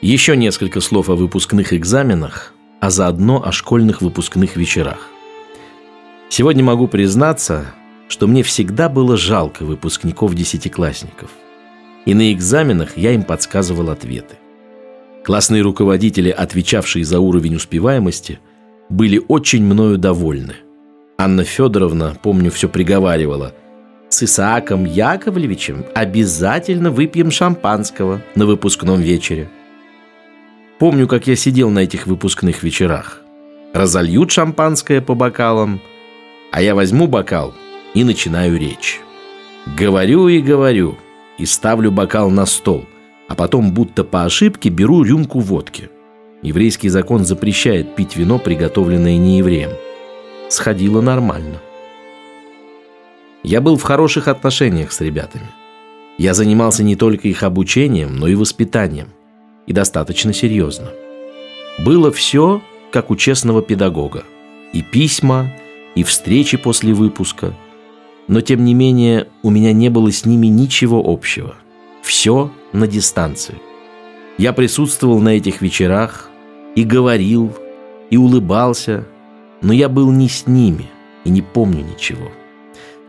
Еще 0.00 0.36
несколько 0.36 0.80
слов 0.80 1.08
о 1.08 1.16
выпускных 1.16 1.72
экзаменах, 1.72 2.54
а 2.80 2.90
заодно 2.90 3.42
о 3.44 3.52
школьных 3.52 4.02
выпускных 4.02 4.56
вечерах. 4.56 5.10
Сегодня 6.28 6.64
могу 6.64 6.88
признаться, 6.88 7.66
что 8.08 8.26
мне 8.26 8.42
всегда 8.42 8.88
было 8.88 9.16
жалко 9.16 9.64
выпускников-десятиклассников. 9.64 11.30
И 12.04 12.14
на 12.14 12.32
экзаменах 12.32 12.96
я 12.96 13.12
им 13.12 13.22
подсказывал 13.22 13.90
ответы. 13.90 14.36
Классные 15.24 15.62
руководители, 15.62 16.30
отвечавшие 16.30 17.04
за 17.04 17.18
уровень 17.18 17.56
успеваемости, 17.56 18.38
были 18.88 19.20
очень 19.26 19.64
мною 19.64 19.98
довольны. 19.98 20.54
Анна 21.18 21.44
Федоровна, 21.44 22.16
помню, 22.22 22.50
все 22.50 22.68
приговаривала. 22.68 23.54
С 24.08 24.22
Исааком 24.22 24.84
Яковлевичем 24.84 25.84
обязательно 25.94 26.90
выпьем 26.90 27.30
шампанского 27.30 28.22
на 28.36 28.46
выпускном 28.46 29.00
вечере. 29.00 29.48
Помню, 30.78 31.08
как 31.08 31.26
я 31.26 31.34
сидел 31.34 31.70
на 31.70 31.80
этих 31.80 32.06
выпускных 32.06 32.62
вечерах. 32.62 33.22
Разольют 33.72 34.30
шампанское 34.30 35.00
по 35.00 35.14
бокалам, 35.14 35.80
а 36.56 36.62
я 36.62 36.74
возьму 36.74 37.06
бокал 37.06 37.52
и 37.92 38.02
начинаю 38.02 38.58
речь. 38.58 39.02
Говорю 39.78 40.28
и 40.28 40.40
говорю, 40.40 40.96
и 41.36 41.44
ставлю 41.44 41.90
бокал 41.92 42.30
на 42.30 42.46
стол, 42.46 42.86
а 43.28 43.34
потом 43.34 43.72
будто 43.72 44.04
по 44.04 44.24
ошибке 44.24 44.70
беру 44.70 45.02
рюмку 45.02 45.40
водки. 45.40 45.90
Еврейский 46.40 46.88
закон 46.88 47.26
запрещает 47.26 47.94
пить 47.94 48.16
вино, 48.16 48.38
приготовленное 48.38 49.18
неевреем. 49.18 49.72
Сходило 50.48 51.02
нормально. 51.02 51.60
Я 53.42 53.60
был 53.60 53.76
в 53.76 53.82
хороших 53.82 54.26
отношениях 54.26 54.92
с 54.92 55.02
ребятами. 55.02 55.48
Я 56.16 56.32
занимался 56.32 56.82
не 56.82 56.96
только 56.96 57.28
их 57.28 57.42
обучением, 57.42 58.16
но 58.16 58.28
и 58.28 58.34
воспитанием 58.34 59.08
и 59.66 59.74
достаточно 59.74 60.32
серьезно. 60.32 60.88
Было 61.84 62.10
все, 62.10 62.62
как 62.92 63.10
у 63.10 63.16
честного 63.16 63.60
педагога. 63.60 64.24
И 64.72 64.80
письма, 64.80 65.52
и 65.96 66.04
встречи 66.04 66.56
после 66.56 66.94
выпуска. 66.94 67.52
Но, 68.28 68.40
тем 68.40 68.64
не 68.64 68.74
менее, 68.74 69.26
у 69.42 69.50
меня 69.50 69.72
не 69.72 69.88
было 69.88 70.12
с 70.12 70.24
ними 70.24 70.46
ничего 70.46 71.02
общего. 71.04 71.56
Все 72.02 72.52
на 72.72 72.86
дистанции. 72.86 73.56
Я 74.38 74.52
присутствовал 74.52 75.18
на 75.18 75.30
этих 75.30 75.60
вечерах 75.60 76.30
и 76.76 76.84
говорил, 76.84 77.52
и 78.10 78.16
улыбался, 78.16 79.04
но 79.60 79.72
я 79.72 79.88
был 79.88 80.12
не 80.12 80.28
с 80.28 80.46
ними 80.46 80.86
и 81.24 81.30
не 81.30 81.42
помню 81.42 81.84
ничего. 81.84 82.30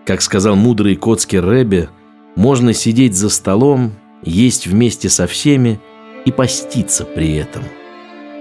Как 0.06 0.24
сказал 0.24 0.56
мудрый 0.56 0.96
Коцкий 0.96 1.40
Рэбе, 1.40 1.90
можно 2.36 2.74
сидеть 2.74 3.16
за 3.16 3.30
столом, 3.30 3.92
есть 4.24 4.66
вместе 4.66 5.10
со 5.10 5.28
всеми– 5.28 5.80
и 6.28 6.32
поститься 6.32 7.06
при 7.06 7.36
этом. 7.36 7.64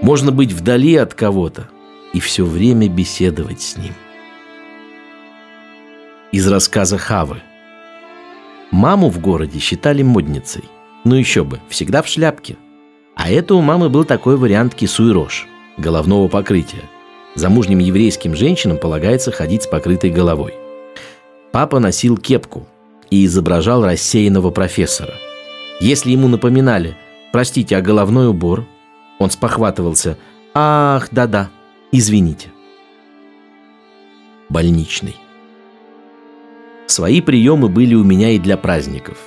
Можно 0.01 0.33
быть 0.33 0.51
вдали 0.51 0.97
от 0.97 1.13
кого-то 1.13 1.69
и 2.13 2.19
все 2.19 2.43
время 2.43 2.89
беседовать 2.89 3.61
с 3.61 3.77
ним. 3.77 3.93
Из 6.37 6.47
рассказа 6.47 6.99
Хавы. 6.99 7.41
Маму 8.69 9.09
в 9.09 9.19
городе 9.19 9.57
считали 9.57 10.03
модницей. 10.03 10.65
Ну 11.03 11.15
еще 11.15 11.43
бы, 11.43 11.59
всегда 11.67 12.03
в 12.03 12.07
шляпке. 12.07 12.57
А 13.15 13.31
это 13.31 13.55
у 13.55 13.61
мамы 13.61 13.89
был 13.89 14.03
такой 14.03 14.37
вариант 14.37 14.75
кисуй-рожь, 14.75 15.47
головного 15.77 16.27
покрытия. 16.27 16.83
Замужним 17.33 17.79
еврейским 17.79 18.35
женщинам 18.35 18.77
полагается 18.77 19.31
ходить 19.31 19.63
с 19.63 19.65
покрытой 19.65 20.11
головой. 20.11 20.53
Папа 21.51 21.79
носил 21.79 22.17
кепку. 22.17 22.67
и 23.09 23.25
изображал 23.25 23.83
рассеянного 23.83 24.51
профессора. 24.51 25.15
Если 25.81 26.11
ему 26.11 26.27
напоминали 26.27 26.95
«Простите, 27.31 27.75
а 27.77 27.81
головной 27.81 28.27
убор?» 28.27 28.67
Он 29.17 29.31
спохватывался 29.31 30.19
«Ах, 30.53 31.07
да-да, 31.09 31.49
извините». 31.91 32.49
Больничный. 34.49 35.15
Свои 36.87 37.19
приемы 37.19 37.67
были 37.67 37.95
у 37.95 38.03
меня 38.03 38.31
и 38.31 38.39
для 38.39 38.55
праздников. 38.55 39.17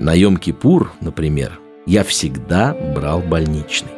На 0.00 0.16
Йом-Кипур, 0.16 0.88
например, 1.00 1.58
я 1.86 2.02
всегда 2.02 2.76
брал 2.94 3.20
больничный. 3.20 3.92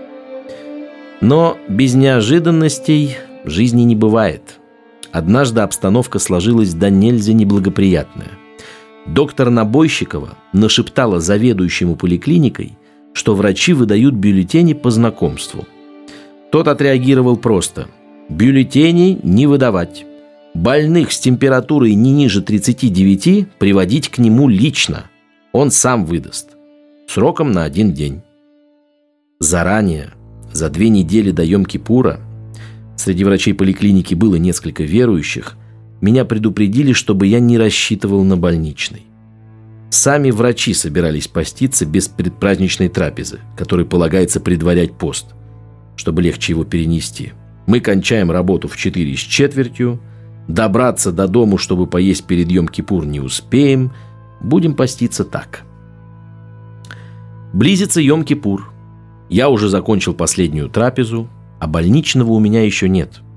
Но 1.23 1.57
без 1.69 1.95
неожиданностей 1.95 3.17
жизни 3.45 3.83
не 3.83 3.97
бывает. 3.97 4.59
Однажды 5.11 5.63
обстановка 5.63 6.19
сложилась 6.19 6.75
до 6.75 6.91
нельзя 6.91 7.33
неблагоприятная. 7.33 8.33
Доктор 9.07 9.51
Набойщикова 9.51 10.37
нашептала 10.53 11.19
заведующему 11.19 11.97
поликлиникой, 11.97 12.77
что 13.15 13.35
врачи 13.35 13.73
выдают 13.73 14.15
бюллетени 14.15 14.75
по 14.75 14.91
знакомству. 14.91 15.67
Тот 16.51 16.69
отреагировал 16.69 17.37
просто 17.37 17.89
«Бюллетени 18.29 19.19
не 19.23 19.47
выдавать. 19.47 20.05
Больных 20.55 21.13
с 21.13 21.19
температурой 21.19 21.95
не 21.95 22.13
ниже 22.13 22.43
39 22.43 23.53
приводить 23.59 24.11
к 24.11 24.19
нему 24.19 24.49
лично. 24.49 25.05
Он 25.53 25.71
сам 25.71 26.05
выдаст. 26.05 26.51
Сроком 27.09 27.53
на 27.53 27.65
один 27.65 27.93
день». 27.93 28.21
Заранее, 29.41 30.11
за 30.53 30.69
две 30.71 30.89
недели 30.89 31.31
до 31.31 31.43
Йом-Кипура, 31.43 32.21
среди 32.97 33.25
врачей 33.25 33.55
поликлиники 33.55 34.15
было 34.15 34.37
несколько 34.37 34.85
верующих, 34.85 35.57
меня 36.01 36.25
предупредили, 36.25 36.93
чтобы 36.93 37.27
я 37.27 37.41
не 37.41 37.59
рассчитывал 37.59 38.23
на 38.23 38.37
больничный. 38.37 39.07
Сами 39.91 40.31
врачи 40.31 40.75
собирались 40.75 41.29
поститься 41.29 41.87
без 41.87 42.09
предпраздничной 42.09 42.89
трапезы, 42.89 43.41
которой 43.57 43.85
полагается 43.85 44.41
предварять 44.41 44.93
пост, 44.93 45.27
чтобы 45.97 46.23
легче 46.23 46.53
его 46.53 46.65
перенести. 46.65 47.33
Мы 47.67 47.81
кончаем 47.81 48.31
работу 48.31 48.69
в 48.69 48.77
4 48.77 49.17
с 49.17 49.21
четвертью, 49.21 50.01
добраться 50.49 51.13
до 51.13 51.29
дому, 51.29 51.59
чтобы 51.59 51.87
поесть 51.87 52.25
перед 52.25 52.49
Йом-Кипур 52.49 53.07
не 53.07 53.21
успеем, 53.21 53.93
будем 54.41 54.75
поститься 54.75 55.25
так. 55.25 55.63
Близится 57.53 58.01
Йом-Кипур. 58.01 58.63
Я 59.29 59.49
уже 59.49 59.69
закончил 59.69 60.15
последнюю 60.15 60.69
трапезу, 60.69 61.29
а 61.59 61.67
больничного 61.67 62.33
у 62.33 62.41
меня 62.41 62.65
еще 62.65 62.89
нет– 62.89 63.21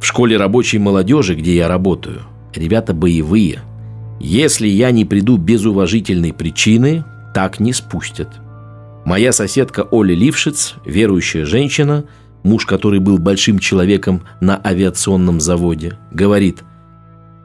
в 0.00 0.04
школе 0.04 0.36
рабочей 0.36 0.78
молодежи, 0.78 1.34
где 1.34 1.56
я 1.56 1.68
работаю, 1.68 2.22
ребята 2.54 2.94
боевые. 2.94 3.60
Если 4.20 4.68
я 4.68 4.90
не 4.90 5.04
приду 5.04 5.36
без 5.36 5.64
уважительной 5.64 6.32
причины, 6.32 7.04
так 7.34 7.60
не 7.60 7.72
спустят. 7.72 8.28
Моя 9.04 9.32
соседка 9.32 9.86
Оля 9.90 10.14
Лившиц, 10.14 10.74
верующая 10.84 11.44
женщина, 11.44 12.04
муж 12.42 12.66
которой 12.66 13.00
был 13.00 13.18
большим 13.18 13.58
человеком 13.58 14.22
на 14.40 14.60
авиационном 14.64 15.40
заводе, 15.40 15.98
говорит, 16.10 16.62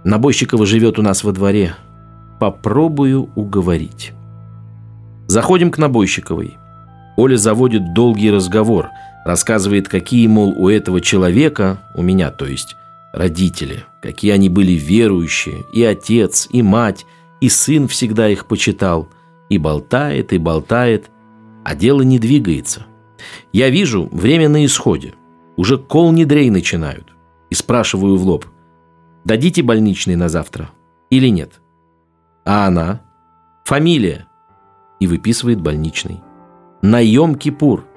«Набойщикова 0.04 0.66
живет 0.66 1.00
у 1.00 1.02
нас 1.02 1.24
во 1.24 1.32
дворе. 1.32 1.76
Попробую 2.40 3.30
уговорить». 3.36 4.12
Заходим 5.28 5.72
к 5.72 5.78
Набойщиковой. 5.78 6.58
Оля 7.16 7.38
заводит 7.38 7.94
долгий 7.94 8.32
разговор– 8.32 8.90
Рассказывает, 9.24 9.88
какие, 9.88 10.28
мол, 10.28 10.54
у 10.56 10.68
этого 10.68 11.00
человека, 11.00 11.82
у 11.96 12.02
меня, 12.02 12.30
то 12.30 12.46
есть, 12.46 12.76
родители, 13.14 13.86
какие 14.02 14.32
они 14.32 14.50
были 14.50 14.74
верующие, 14.74 15.64
и 15.72 15.84
отец, 15.84 16.48
и 16.52 16.62
мать, 16.62 17.06
и 17.40 17.48
сын 17.48 17.88
всегда 17.88 18.28
их 18.30 18.46
почитал, 18.48 19.08
и 19.50 19.58
болтает, 19.58 20.34
и 20.34 20.38
болтает, 20.38 21.10
а 21.64 21.76
дело 21.76 22.02
не 22.02 22.20
двигается. 22.20 22.86
Я 23.52 23.70
вижу, 23.70 24.10
время 24.12 24.50
на 24.50 24.66
исходе. 24.66 25.14
Уже 25.56 25.78
кол 25.78 26.12
не 26.12 26.26
дрей 26.26 26.50
начинают. 26.50 27.14
И 27.50 27.56
спрашиваю 27.56 28.18
в 28.18 28.24
лоб, 28.24 28.46
дадите 29.26 29.62
больничный 29.62 30.16
на 30.16 30.30
завтра 30.30 30.70
или 31.10 31.28
нет? 31.28 31.62
А 32.46 32.66
она? 32.68 33.02
Фамилия. 33.66 34.28
И 35.00 35.08
выписывает 35.08 35.62
больничный. 35.62 36.22
Наем 36.82 37.36
Кипур– 37.36 37.86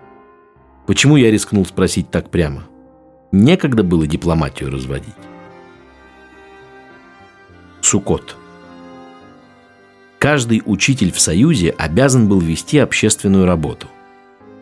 Почему 0.87 1.17
я 1.17 1.33
рискнул 1.33 1.67
спросить 1.67 2.11
так 2.11 2.31
прямо? 2.31 2.63
Некогда 3.33 3.83
было 3.83 4.07
дипломатию 4.07 4.71
разводить. 4.71 5.15
Сукот. 7.81 8.37
Каждый 10.21 10.63
учитель 10.65 11.13
в 11.13 11.21
Союзе 11.21 11.71
обязан 11.71 12.29
был 12.29 12.41
вести 12.41 12.79
общественную 12.79 13.47
работу. 13.47 13.89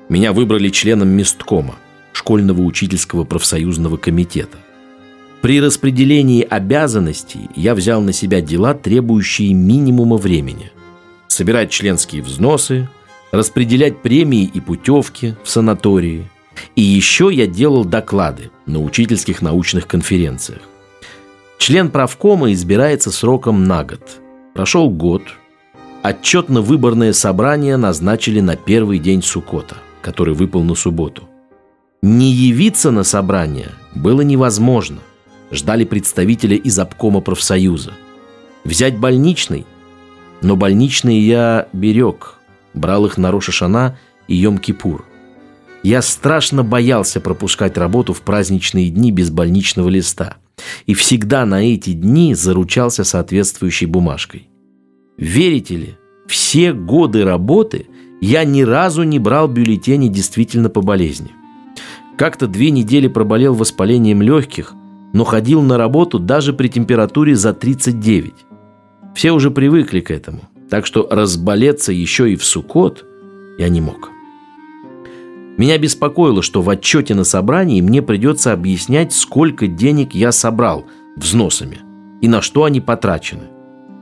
Меня 0.09 0.33
выбрали 0.33 0.69
членом 0.69 1.09
месткома, 1.09 1.77
школьного 2.13 2.63
учительского 2.63 3.25
профсоюзного 3.25 3.97
комитета. 3.97 4.59
При 5.43 5.61
распределении 5.61 6.43
обязанностей 6.43 7.51
я 7.55 7.75
взял 7.75 8.01
на 8.01 8.13
себя 8.13 8.41
дела, 8.41 8.75
требующие 8.75 9.53
минимума 9.53 10.17
времени. 10.17 10.73
Собирать 11.29 11.71
членские 11.71 12.23
взносы– 12.23 12.89
распределять 13.35 14.01
премии 14.01 14.45
и 14.45 14.61
путевки 14.61 15.35
в 15.43 15.49
санатории. 15.51 16.29
И 16.77 16.83
еще 16.83 17.31
я 17.33 17.47
делал 17.47 17.85
доклады 17.85 18.51
на 18.67 18.81
учительских 18.81 19.43
научных 19.43 19.87
конференциях. 19.87 20.63
Член 21.59 21.91
правкома 21.91 22.53
избирается 22.53 23.11
сроком 23.11 23.65
на 23.65 23.85
год. 23.85 24.21
Прошел 24.55 24.89
год. 24.89 25.23
Отчетно-выборное 26.03 27.13
собрание 27.13 27.77
назначили 27.77 28.41
на 28.41 28.57
первый 28.57 28.99
день 28.99 29.23
Сукота, 29.23 29.77
который 30.05 30.35
выпал 30.35 30.63
на 30.63 30.75
субботу. 30.75 31.23
Не 32.03 32.31
явиться 32.31 32.91
на 32.91 33.05
собрание 33.05 33.71
было 33.95 34.21
невозможно. 34.21 34.99
Ждали 35.51 35.85
представителя 35.85 36.57
из 36.57 36.79
обкома 36.79 37.21
профсоюза. 37.21 37.93
Взять 38.65 38.99
больничный? 38.99 39.65
Но 40.43 40.57
больничный 40.57 41.19
я 41.21 41.69
берег– 41.73 42.35
брал 42.75 43.07
их 43.07 43.17
на 43.17 43.31
Рошашана 43.31 43.97
и 44.29 44.45
Йом-Кипур. 44.45 45.03
Я 45.83 46.03
страшно 46.03 46.63
боялся 46.63 47.21
пропускать 47.21 47.79
работу 47.79 48.13
в 48.13 48.21
праздничные 48.21 48.91
дни 48.91 49.11
без 49.11 49.31
больничного 49.31 49.89
листа 49.89 50.37
и 50.87 50.95
всегда 50.95 51.47
на 51.47 51.65
эти 51.65 51.93
дни 51.93 52.35
заручался 52.35 53.05
соответствующей 53.05 53.87
бумажкой. 53.87 54.49
Верите 55.17 55.77
ли, 55.77 55.95
все 56.27 56.73
годы 56.73 57.25
работы 57.25 57.87
я 58.21 58.45
ни 58.45 58.63
разу 58.63 59.03
не 59.03 59.19
брал 59.19 59.49
бюллетени 59.49 60.09
действительно 60.09 60.69
по 60.69 60.81
болезни. 60.81 61.33
Как-то 62.17 62.47
две 62.47 62.71
недели 62.71 63.09
проболел 63.09 63.55
воспалением 63.55 64.23
легких, 64.23 64.75
но 65.13 65.25
ходил 65.25 65.63
на 65.63 65.77
работу 65.77 66.19
даже 66.19 66.53
при 66.53 66.69
температуре 66.69 67.35
за 67.35 67.53
39. 67.53 68.35
Все 69.15 69.33
уже 69.33 69.51
привыкли 69.51 70.01
к 70.01 70.11
этому– 70.11 70.41
так 70.75 70.87
что 70.87 71.07
разболеться 71.11 71.93
еще 71.93 72.33
и 72.33 72.37
в 72.37 72.45
Сукот 72.45 73.05
я 73.59 73.69
не 73.69 73.81
мог. 73.81 74.11
Меня 75.57 75.79
беспокоило, 75.79 76.43
что 76.43 76.63
в 76.63 76.69
отчете 76.69 77.15
на 77.15 77.23
собрании 77.23 77.81
мне 77.81 78.03
придется 78.03 78.53
объяснять, 78.53 79.13
сколько 79.13 79.69
денег 79.69 80.15
я 80.15 80.33
собрал 80.33 80.87
взносами 81.17 81.79
и 82.21 82.27
на 82.27 82.43
что 82.43 82.65
они 82.65 82.81
потрачены. 82.81 83.45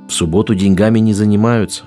В 0.09 0.12
субботу 0.14 0.55
деньгами 0.55 0.98
не 0.98 1.12
занимаются. 1.12 1.85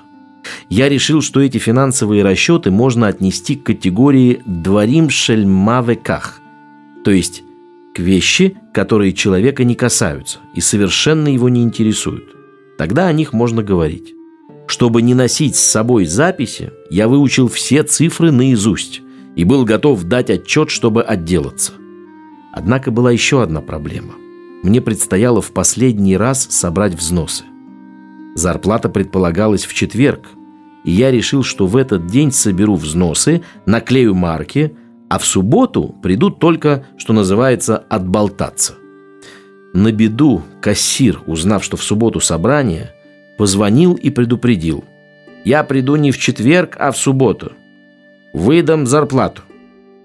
Я 0.68 0.88
решил, 0.88 1.22
что 1.22 1.40
эти 1.40 1.58
финансовые 1.58 2.22
расчеты 2.22 2.70
можно 2.70 3.08
отнести 3.08 3.56
к 3.56 3.64
категории 3.64 4.42
«дворим 4.46 5.10
шельмавеках», 5.10 6.40
то 7.04 7.10
есть 7.10 7.42
к 7.94 7.98
вещи, 7.98 8.56
которые 8.74 9.12
человека 9.12 9.64
не 9.64 9.74
касаются 9.74 10.38
и 10.54 10.60
совершенно 10.60 11.28
его 11.28 11.48
не 11.48 11.62
интересуют. 11.62 12.24
Тогда 12.76 13.06
о 13.06 13.12
них 13.12 13.32
можно 13.32 13.62
говорить. 13.62 14.12
Чтобы 14.66 15.00
не 15.00 15.14
носить 15.14 15.56
с 15.56 15.60
собой 15.60 16.06
записи, 16.06 16.72
я 16.90 17.08
выучил 17.08 17.48
все 17.48 17.84
цифры 17.84 18.32
наизусть 18.32 19.00
и 19.34 19.44
был 19.44 19.64
готов 19.64 20.02
дать 20.04 20.28
отчет, 20.28 20.70
чтобы 20.70 21.02
отделаться. 21.02 21.72
Однако 22.52 22.90
была 22.90 23.12
еще 23.12 23.42
одна 23.42 23.60
проблема. 23.60 24.14
Мне 24.62 24.80
предстояло 24.80 25.40
в 25.40 25.52
последний 25.52 26.16
раз 26.16 26.46
собрать 26.50 26.94
взносы. 26.94 27.44
Зарплата 28.36 28.88
предполагалась 28.88 29.64
в 29.64 29.74
четверг, 29.74 30.28
и 30.84 30.92
я 30.92 31.10
решил, 31.10 31.42
что 31.42 31.66
в 31.66 31.76
этот 31.76 32.06
день 32.06 32.30
соберу 32.30 32.76
взносы, 32.76 33.42
наклею 33.66 34.14
марки, 34.14 34.76
а 35.08 35.18
в 35.18 35.24
субботу 35.24 35.96
придут 36.02 36.38
только, 36.38 36.86
что 36.96 37.12
называется, 37.12 37.78
отболтаться. 37.88 38.74
На 39.74 39.90
беду 39.90 40.42
кассир, 40.60 41.20
узнав, 41.26 41.64
что 41.64 41.76
в 41.76 41.82
субботу 41.82 42.20
собрание, 42.20 42.92
Позвонил 43.36 43.94
и 43.94 44.10
предупредил. 44.10 44.84
«Я 45.44 45.62
приду 45.62 45.96
не 45.96 46.10
в 46.10 46.18
четверг, 46.18 46.76
а 46.78 46.90
в 46.90 46.96
субботу. 46.96 47.52
Выдам 48.32 48.86
зарплату. 48.86 49.42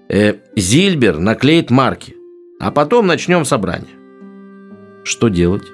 Э, 0.08 0.34
Зильбер 0.54 1.18
наклеит 1.18 1.70
марки, 1.70 2.14
а 2.60 2.70
потом 2.70 3.06
начнем 3.06 3.44
собрание». 3.44 3.94
Что 5.04 5.28
делать? 5.28 5.64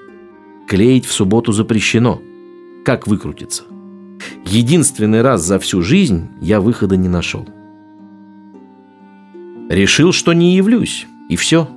Клеить 0.68 1.05
в 1.05 1.12
субботу 1.12 1.53
запрещено. 1.53 2.23
Как 2.85 3.07
выкрутиться? 3.07 3.64
Единственный 4.45 5.23
раз 5.23 5.43
за 5.43 5.59
всю 5.59 5.83
жизнь 5.83 6.29
я 6.41 6.61
выхода 6.61 6.97
не 6.97 7.09
нашел. 7.09 7.47
Решил, 9.69 10.12
что 10.12 10.33
не 10.33 10.57
явлюсь, 10.57 11.07
и 11.29 11.37
все. 11.37 11.69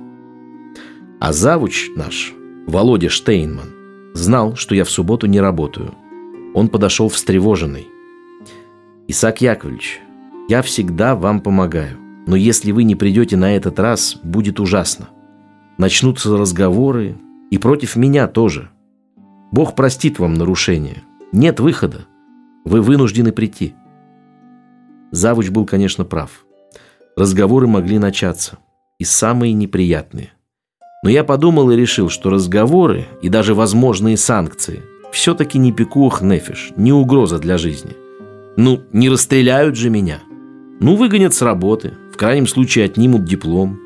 А 1.20 1.32
завуч 1.32 1.90
наш, 1.94 2.32
Володя 2.66 3.10
Штейнман, 3.10 3.68
знал, 4.14 4.56
что 4.56 4.74
я 4.74 4.84
в 4.84 4.90
субботу 4.90 5.26
не 5.26 5.40
работаю. 5.40 5.94
Он 6.54 6.68
подошел 6.68 7.08
встревоженный. 7.08 7.88
«Исаак 9.08 9.40
Яковлевич, 9.40 10.00
я 10.48 10.62
всегда 10.62 11.14
вам 11.14 11.40
помогаю, 11.40 11.98
но 12.26 12.36
если 12.36 12.72
вы 12.72 12.84
не 12.84 12.94
придете 12.94 13.36
на 13.36 13.56
этот 13.56 13.78
раз, 13.78 14.18
будет 14.22 14.60
ужасно. 14.60 15.08
Начнутся 15.78 16.36
разговоры, 16.36 17.16
и 17.50 17.58
против 17.58 17.96
меня 17.96 18.28
тоже. 18.28 18.70
Бог 19.52 19.76
простит 19.76 20.18
вам 20.18 20.34
нарушение. 20.34 21.02
Нет 21.30 21.60
выхода. 21.60 22.06
Вы 22.64 22.80
вынуждены 22.80 23.32
прийти». 23.32 23.74
Завуч 25.10 25.50
был, 25.50 25.66
конечно, 25.66 26.04
прав. 26.04 26.46
Разговоры 27.16 27.66
могли 27.66 27.98
начаться, 27.98 28.58
и 28.98 29.04
самые 29.04 29.52
неприятные. 29.52 30.32
Но 31.04 31.10
я 31.10 31.22
подумал 31.22 31.70
и 31.70 31.76
решил, 31.76 32.08
что 32.08 32.30
разговоры 32.30 33.06
и 33.20 33.28
даже 33.28 33.54
возможные 33.54 34.16
санкции 34.16 34.82
все-таки 35.12 35.58
не 35.58 35.70
пикух 35.72 36.22
нефиш, 36.22 36.72
не 36.76 36.92
угроза 36.92 37.38
для 37.38 37.58
жизни. 37.58 37.92
Ну, 38.56 38.80
не 38.92 39.10
расстреляют 39.10 39.76
же 39.76 39.90
меня. 39.90 40.20
Ну, 40.80 40.96
выгонят 40.96 41.34
с 41.34 41.42
работы, 41.42 41.92
в 42.12 42.16
крайнем 42.16 42.46
случае 42.46 42.86
отнимут 42.86 43.24
диплом. 43.24 43.78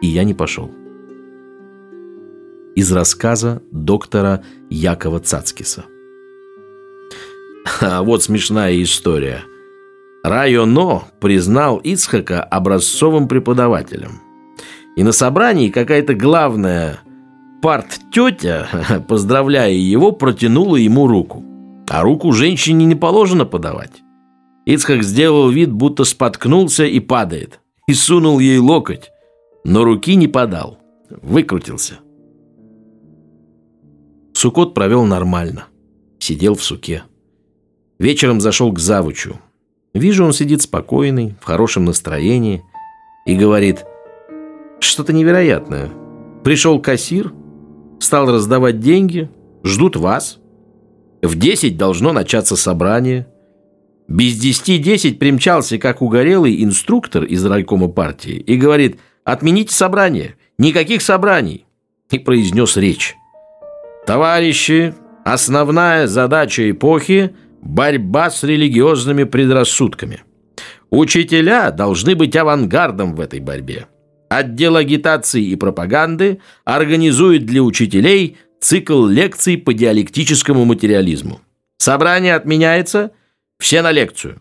И 0.00 0.06
я 0.06 0.22
не 0.22 0.34
пошел. 0.34 0.70
Из 2.74 2.90
рассказа 2.92 3.62
доктора 3.70 4.42
Якова 4.70 5.20
Цацкиса. 5.20 5.84
А 7.80 8.02
вот 8.02 8.22
смешная 8.22 8.82
история– 8.82 9.44
Районо 10.22 11.02
признал 11.20 11.78
Ицхака 11.78 12.44
образцовым 12.44 13.26
преподавателем. 13.26 14.20
И 14.94 15.02
на 15.02 15.10
собрании 15.10 15.68
какая-то 15.68 16.14
главная 16.14 17.00
парт-тетя, 17.60 18.68
поздравляя 19.08 19.72
его, 19.72 20.12
протянула 20.12 20.76
ему 20.76 21.08
руку. 21.08 21.44
А 21.88 22.02
руку 22.02 22.32
женщине 22.32 22.84
не 22.84 22.94
положено 22.94 23.44
подавать. 23.44 24.02
Ицхак 24.64 25.02
сделал 25.02 25.50
вид, 25.50 25.72
будто 25.72 26.04
споткнулся 26.04 26.84
и 26.84 27.00
падает. 27.00 27.58
И 27.88 27.94
сунул 27.94 28.38
ей 28.38 28.58
локоть, 28.58 29.10
но 29.64 29.82
руки 29.82 30.14
не 30.14 30.28
подал. 30.28 30.78
Выкрутился. 31.10 31.98
Сукот 34.42 34.74
провел 34.74 35.04
нормально. 35.04 35.66
Сидел 36.18 36.56
в 36.56 36.64
суке. 36.64 37.04
Вечером 38.00 38.40
зашел 38.40 38.72
к 38.72 38.80
завучу. 38.80 39.38
Вижу, 39.94 40.24
он 40.24 40.32
сидит 40.32 40.62
спокойный, 40.62 41.36
в 41.40 41.44
хорошем 41.44 41.84
настроении 41.84 42.64
и 43.24 43.36
говорит, 43.36 43.84
что-то 44.80 45.12
невероятное. 45.12 45.90
Пришел 46.42 46.80
кассир, 46.80 47.32
стал 48.00 48.26
раздавать 48.32 48.80
деньги, 48.80 49.30
ждут 49.62 49.94
вас. 49.94 50.40
В 51.22 51.38
10 51.38 51.76
должно 51.76 52.12
начаться 52.12 52.56
собрание. 52.56 53.28
Без 54.08 54.36
десяти 54.36 54.78
десять 54.78 55.20
примчался, 55.20 55.78
как 55.78 56.02
угорелый 56.02 56.64
инструктор 56.64 57.22
из 57.22 57.46
райкома 57.46 57.86
партии 57.86 58.38
и 58.38 58.56
говорит, 58.56 58.98
отмените 59.22 59.72
собрание, 59.72 60.34
никаких 60.58 61.00
собраний. 61.00 61.64
И 62.10 62.18
произнес 62.18 62.76
речь. 62.76 63.14
Товарищи, 64.06 64.94
основная 65.24 66.06
задача 66.08 66.68
эпохи– 66.70 67.34
борьба 67.62 68.30
с 68.30 68.42
религиозными 68.42 69.22
предрассудками. 69.24 70.22
Учителя 70.90 71.70
должны 71.70 72.16
быть 72.16 72.34
авангардом 72.34 73.14
в 73.14 73.20
этой 73.20 73.38
борьбе. 73.38 73.86
Отдел 74.28 74.76
агитации 74.76 75.44
и 75.44 75.56
пропаганды 75.56 76.40
организует 76.64 77.46
для 77.46 77.62
учителей 77.62 78.38
цикл 78.60 79.06
лекций 79.06 79.56
по 79.56 79.72
диалектическому 79.72 80.64
материализму. 80.64 81.40
Собрание 81.78 82.34
отменяется, 82.34 83.12
все 83.58 83.82
на 83.82 83.92
лекцию. 83.92 84.40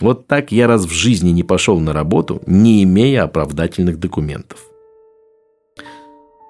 Вот 0.00 0.26
так 0.26 0.50
я 0.50 0.66
раз 0.66 0.86
в 0.86 0.92
жизни 0.92 1.30
не 1.30 1.42
пошел 1.42 1.78
на 1.78 1.92
работу, 1.92 2.42
не 2.46 2.82
имея 2.84 3.24
оправдательных 3.24 3.98
документов. 3.98 4.73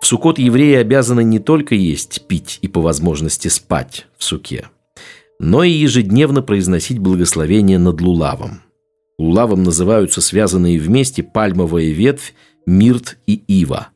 В 0.05 0.07
Сукот 0.07 0.39
евреи 0.39 0.75
обязаны 0.75 1.25
не 1.25 1.39
только 1.39 1.75
есть, 1.75 2.27
пить 2.29 2.59
и 2.61 2.69
по 2.69 2.83
возможности 2.83 3.49
спать 3.49 4.07
в 4.19 4.25
суке– 4.25 4.69
но 5.39 5.65
и 5.65 5.71
ежедневно 5.71 6.43
произносить 6.43 6.99
благословение 6.99 7.79
над 7.79 8.03
лулавом. 8.03 8.61
Лулавом 9.19 9.63
называются 9.63 10.21
связанные 10.21 10.79
вместе 10.79 11.23
пальмовая 11.23 11.87
ветвь, 11.87 12.35
мирт 12.67 13.17
и 13.27 13.35
ива. 13.49 13.89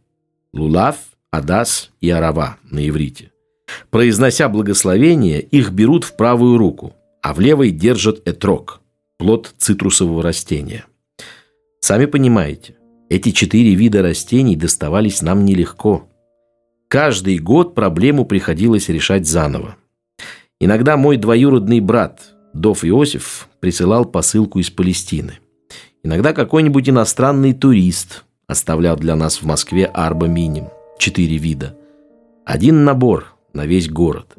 Лулав, 0.55 0.97
адас 1.31 1.91
и 2.01 2.09
арава 2.09 2.57
на 2.65 2.89
иврите. 2.89 3.31
Произнося 3.91 4.49
благословение, 4.49 5.43
их 5.43 5.73
берут 5.73 6.05
в 6.05 6.17
правую 6.17 6.57
руку, 6.57 6.95
а 7.23 7.35
в 7.35 7.41
левой 7.41 7.71
держат 7.71 8.27
этрок– 8.27 8.81
плод 9.19 9.53
цитрусового 9.59 10.23
растения. 10.23 10.87
Сами 11.81 12.07
понимаете, 12.07 12.77
эти 13.09 13.31
четыре 13.31 13.75
вида 13.75 14.03
растений 14.03 14.57
доставались 14.57 15.23
нам 15.23 15.45
нелегко. 15.45 16.09
Каждый 16.89 17.39
год 17.39 17.75
проблему 17.75 18.25
приходилось 18.25 18.89
решать 18.89 19.27
заново. 19.27 19.77
Иногда 20.61 20.97
мой 20.97 21.17
двоюродный 21.17 21.81
брат, 21.81 22.35
Дов 22.53 22.85
Иосиф, 22.85 23.49
присылал 23.61 24.05
посылку 24.05 24.59
из 24.59 24.71
Палестины. 24.71 25.39
Иногда 26.03 26.33
какой-нибудь 26.33 26.89
иностранный 26.89 27.53
турист 27.53 28.25
оставлял 28.47 28.97
для 28.97 29.17
нас 29.17 29.41
в 29.43 29.47
Москве 29.47 29.87
арба 29.87 30.27
миним, 30.27 30.69
четыре 30.99 31.37
вида. 31.37 31.77
Один 32.45 32.85
набор 32.85 33.35
на 33.53 33.67
весь 33.67 33.89
город. 33.89 34.37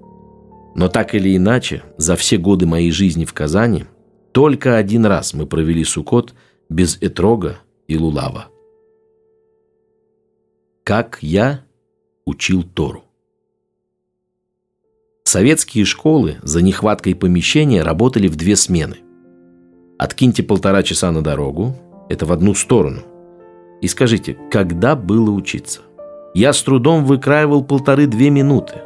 Но 0.76 0.88
так 0.90 1.16
или 1.16 1.36
иначе, 1.36 1.84
за 1.98 2.16
все 2.16 2.38
годы 2.38 2.66
моей 2.66 2.92
жизни 2.92 3.26
в 3.26 3.34
Казани 3.34 3.86
только 4.32 4.78
один 4.78 5.06
раз 5.06 5.34
мы 5.34 5.46
провели 5.46 5.84
Сукот 5.84 6.34
без 6.70 6.98
Этрога 7.02 7.60
и 7.88 7.98
Лулава. 7.98 8.48
Как 10.90 11.20
я 11.22 11.62
учил 12.26 12.64
Тору. 12.64 13.04
Советские 15.24 15.86
школы 15.86 16.38
за 16.42 16.64
нехваткой 16.64 17.14
помещения 17.14 17.84
работали 17.84 18.28
в 18.28 18.36
две 18.36 18.56
смены. 18.56 18.98
Откиньте 20.00 20.42
полтора 20.42 20.82
часа 20.82 21.12
на 21.12 21.22
дорогу, 21.22 21.76
это 22.10 22.26
в 22.26 22.32
одну 22.32 22.56
сторону. 22.56 23.04
И 23.84 23.88
скажите, 23.88 24.36
когда 24.50 24.96
было 24.96 25.30
учиться? 25.30 25.82
Я 26.34 26.54
с 26.54 26.64
трудом 26.64 27.06
выкраивал 27.06 27.64
полторы-две 27.64 28.32
минуты. 28.32 28.82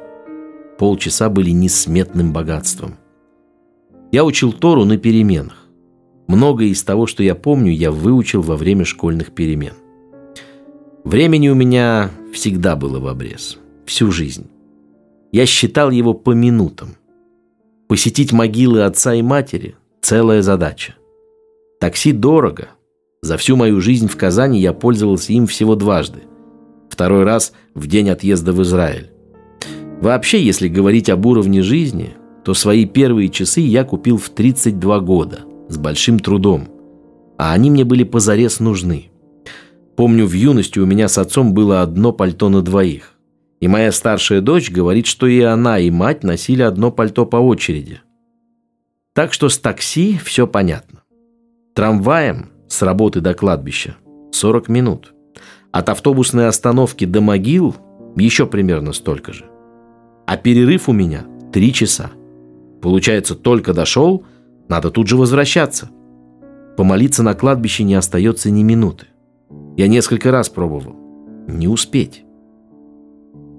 Полчаса 0.77 1.29
были 1.29 1.51
несметным 1.51 2.33
богатством. 2.33 2.97
Я 4.11 4.25
учил 4.25 4.51
Тору 4.51 4.83
на 4.83 4.97
переменах. 4.97 5.69
Многое 6.27 6.67
из 6.67 6.83
того, 6.83 7.07
что 7.07 7.23
я 7.23 7.33
помню, 7.33 7.71
я 7.71 7.91
выучил 7.91 8.41
во 8.41 8.57
время 8.57 8.83
школьных 8.83 9.31
перемен. 9.31 9.75
Времени 11.03 11.49
у 11.49 11.55
меня 11.55 12.11
всегда 12.33 12.75
было 12.77 12.99
в 12.99 13.07
обрез. 13.07 13.57
Всю 13.85 14.11
жизнь. 14.11 14.47
Я 15.33 15.45
считал 15.45 15.91
его 15.91 16.13
по 16.13 16.31
минутам. 16.31 16.95
Посетить 17.89 18.31
могилы 18.31 18.83
отца 18.83 19.13
и 19.13 19.21
матери– 19.21 19.75
целая 20.01 20.41
задача. 20.41 20.95
Такси 21.79 22.13
дорого. 22.13 22.69
За 23.21 23.37
всю 23.37 23.57
мою 23.57 23.81
жизнь 23.81 24.07
в 24.07 24.15
Казани 24.15 24.61
я 24.61 24.71
пользовался 24.71 25.33
им 25.33 25.45
всего 25.45 25.75
дважды. 25.75 26.23
Второй 26.89 27.23
раз 27.23 27.51
в 27.73 27.87
день 27.87 28.09
отъезда 28.09 28.53
в 28.53 28.61
Израиль. 28.63 29.11
Вообще, 29.99 30.41
если 30.41 30.67
говорить 30.67 31.09
об 31.09 31.25
уровне 31.25 31.61
жизни, 31.61 32.15
то 32.45 32.53
свои 32.53 32.85
первые 32.85 33.29
часы 33.29 33.61
я 33.61 33.83
купил 33.83 34.17
в 34.17 34.29
32 34.29 34.99
года, 34.99 35.41
с 35.67 35.77
большим 35.77 36.19
трудом. 36.19 36.67
А 37.37 37.51
они 37.51 37.71
мне 37.71 37.83
были 37.83 38.03
позарез 38.03 38.59
нужны. 38.59 39.12
Помню, 39.95 40.25
в 40.25 40.33
юности 40.33 40.79
у 40.79 40.85
меня 40.85 41.07
с 41.07 41.17
отцом 41.17 41.53
было 41.53 41.81
одно 41.81 42.11
пальто 42.11 42.49
на 42.49 42.61
двоих. 42.61 43.13
И 43.59 43.67
моя 43.67 43.91
старшая 43.91 44.41
дочь 44.41 44.71
говорит, 44.71 45.05
что 45.05 45.27
и 45.27 45.41
она, 45.41 45.79
и 45.79 45.89
мать 45.89 46.23
носили 46.23 46.63
одно 46.63 46.91
пальто 46.91 47.25
по 47.25 47.37
очереди. 47.37 48.01
Так 49.13 49.31
что 49.31 49.47
с 49.47 49.59
такси 49.59 50.19
все 50.23 50.47
понятно. 50.47 51.03
Трамваем 51.75 52.49
с 52.67 52.81
работы 52.81 53.21
до 53.21 53.33
кладбища 53.33 53.95
40 54.31 54.67
минут. 54.69 55.13
От 55.71 55.89
автобусной 55.89 56.47
остановки 56.47 57.05
до 57.05 57.21
могил 57.21 57.75
еще 58.15 58.47
примерно 58.47 58.91
столько 58.93 59.31
же. 59.31 59.45
А 60.25 60.37
перерыв 60.37 60.89
у 60.89 60.93
меня 60.93 61.25
3 61.51 61.73
часа. 61.73 62.11
Получается, 62.81 63.35
только 63.35 63.73
дошел, 63.73 64.25
надо 64.67 64.89
тут 64.89 65.07
же 65.07 65.15
возвращаться. 65.15 65.89
Помолиться 66.75 67.23
на 67.23 67.33
кладбище 67.35 67.83
не 67.83 67.95
остается 67.95 68.49
ни 68.49 68.63
минуты. 68.63 69.07
Я 69.75 69.87
несколько 69.87 70.31
раз 70.31 70.49
пробовал. 70.49 70.95
Не 71.47 71.67
успеть. 71.67 72.23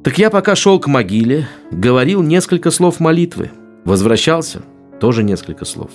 Так 0.04 0.18
я 0.18 0.30
пока 0.30 0.54
шел 0.54 0.78
к 0.78 0.86
могиле, 0.86 1.48
говорил 1.70 2.22
несколько 2.22 2.70
слов 2.70 3.00
молитвы. 3.00 3.50
Возвращался, 3.84 4.62
тоже 5.00 5.22
несколько 5.22 5.64
слов. 5.64 5.90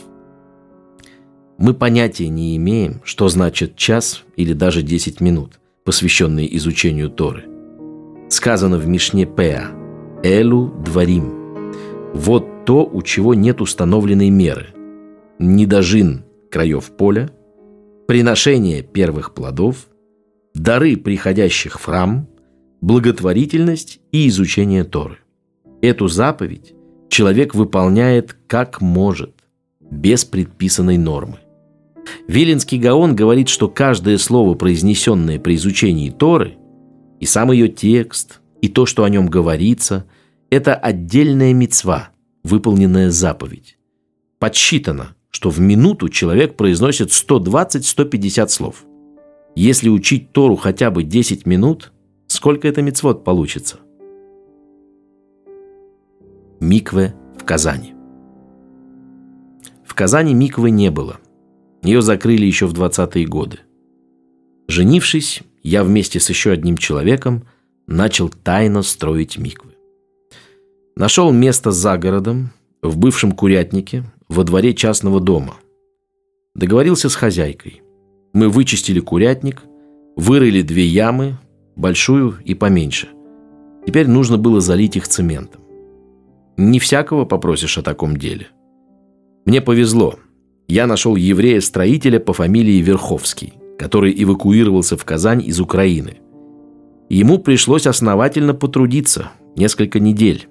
Мы 1.58 1.74
понятия 1.74 2.30
не 2.30 2.56
имеем, 2.56 3.02
что 3.04 3.28
значит 3.28 3.76
час 3.76 4.24
или 4.36 4.54
даже 4.54 4.82
10 4.82 5.20
минут, 5.20 5.60
посвященные 5.84 6.56
изучению 6.58 7.10
Торы. 7.10 7.46
Сказано 8.30 8.78
в 8.78 8.88
Мишне 8.88 9.26
Пеа 9.26 9.72
«Элу 10.24 10.68
дворим». 10.86 11.64
Вот 12.14 12.66
то, 12.66 12.86
у 12.86 13.02
чего 13.02 13.34
нет 13.34 13.62
установленной 13.62 14.30
меры. 14.30 14.68
Недожин 15.38 16.24
краев 16.50 16.92
поля, 16.92 17.30
приношение 18.08 18.82
первых 18.82 19.34
плодов, 19.34 19.89
дары 20.64 20.98
приходящих 20.98 21.80
в 21.80 21.86
храм, 21.86 22.28
благотворительность 22.82 24.00
и 24.12 24.28
изучение 24.28 24.84
Торы. 24.84 25.20
Эту 25.82 26.08
заповедь 26.10 26.74
человек 27.10 27.56
выполняет 27.56 28.36
как 28.48 28.82
может, 28.82 29.34
без 29.80 30.26
предписанной 30.26 30.98
нормы. 30.98 31.40
Виленский 32.28 32.78
Гаон 32.78 33.16
говорит, 33.16 33.48
что 33.48 33.70
каждое 33.70 34.18
слово, 34.18 34.56
произнесенное 34.56 35.40
при 35.40 35.56
изучении 35.56 36.10
Торы, 36.10 36.58
и 37.20 37.26
сам 37.26 37.52
ее 37.52 37.70
текст, 37.70 38.42
и 38.62 38.68
то, 38.68 38.86
что 38.86 39.04
о 39.04 39.10
нем 39.10 39.28
говорится, 39.28 40.06
это 40.50 40.76
отдельная 40.76 41.54
мецва, 41.54 42.10
выполненная 42.44 43.12
заповедь. 43.12 43.78
Подсчитано, 44.40 45.16
что 45.30 45.50
в 45.50 45.60
минуту 45.60 46.10
человек 46.10 46.58
произносит 46.58 47.10
120-150 47.10 48.48
слов. 48.50 48.84
Если 49.56 49.90
учить 49.90 50.32
Тору 50.32 50.56
хотя 50.56 50.92
бы 50.92 51.04
10 51.04 51.46
минут, 51.46 51.92
сколько 52.28 52.68
это 52.68 52.82
мецвод 52.82 53.24
получится? 53.24 53.80
Микве 56.60 57.16
в 57.38 57.44
Казани. 57.46 57.94
В 59.86 59.94
Казани 59.96 60.34
миквы 60.34 60.72
не 60.72 60.92
было. 60.92 61.20
Ее 61.82 62.02
закрыли 62.02 62.46
еще 62.46 62.68
в 62.68 62.74
20-е 62.74 63.26
годы. 63.26 63.60
Женившись, 64.68 65.42
я 65.64 65.84
вместе 65.84 66.20
с 66.20 66.30
еще 66.30 66.52
одним 66.52 66.78
человеком 66.78 67.44
начал 67.88 68.30
тайно 68.30 68.82
строить 68.82 69.38
миквы. 69.38 69.72
Нашел 70.96 71.32
место 71.32 71.72
за 71.72 71.98
городом, 71.98 72.52
в 72.82 72.98
бывшем 72.98 73.32
курятнике, 73.32 74.04
во 74.28 74.44
дворе 74.44 74.74
частного 74.74 75.20
дома. 75.20 75.56
Договорился 76.56 77.10
с 77.10 77.16
хозяйкой. 77.16 77.82
Мы 78.34 78.50
вычистили 78.50 79.00
курятник, 79.00 79.64
вырыли 80.16 80.62
две 80.62 80.86
ямы, 80.86 81.38
большую 81.76 82.38
и 82.44 82.54
поменьше. 82.54 83.10
Теперь 83.86 84.08
нужно 84.08 84.38
было 84.38 84.62
залить 84.62 84.98
их 84.98 85.08
цементом. 85.08 85.62
Не 86.58 86.80
всякого 86.80 87.26
попросишь 87.26 87.78
о 87.78 87.82
таком 87.82 88.18
деле. 88.18 88.48
Мне 89.46 89.62
повезло. 89.62 90.16
Я 90.68 90.86
нашел 90.86 91.16
еврея-строителя 91.16 92.20
по 92.20 92.34
фамилии 92.34 92.82
Верховский, 92.82 93.54
который 93.78 94.14
эвакуировался 94.22 94.98
в 94.98 95.06
Казань 95.06 95.42
из 95.42 95.60
Украины. 95.60 96.18
Ему 97.10 97.40
пришлось 97.40 97.88
основательно 97.88 98.54
потрудиться, 98.54 99.32
несколько 99.56 100.00
недель. 100.00 100.48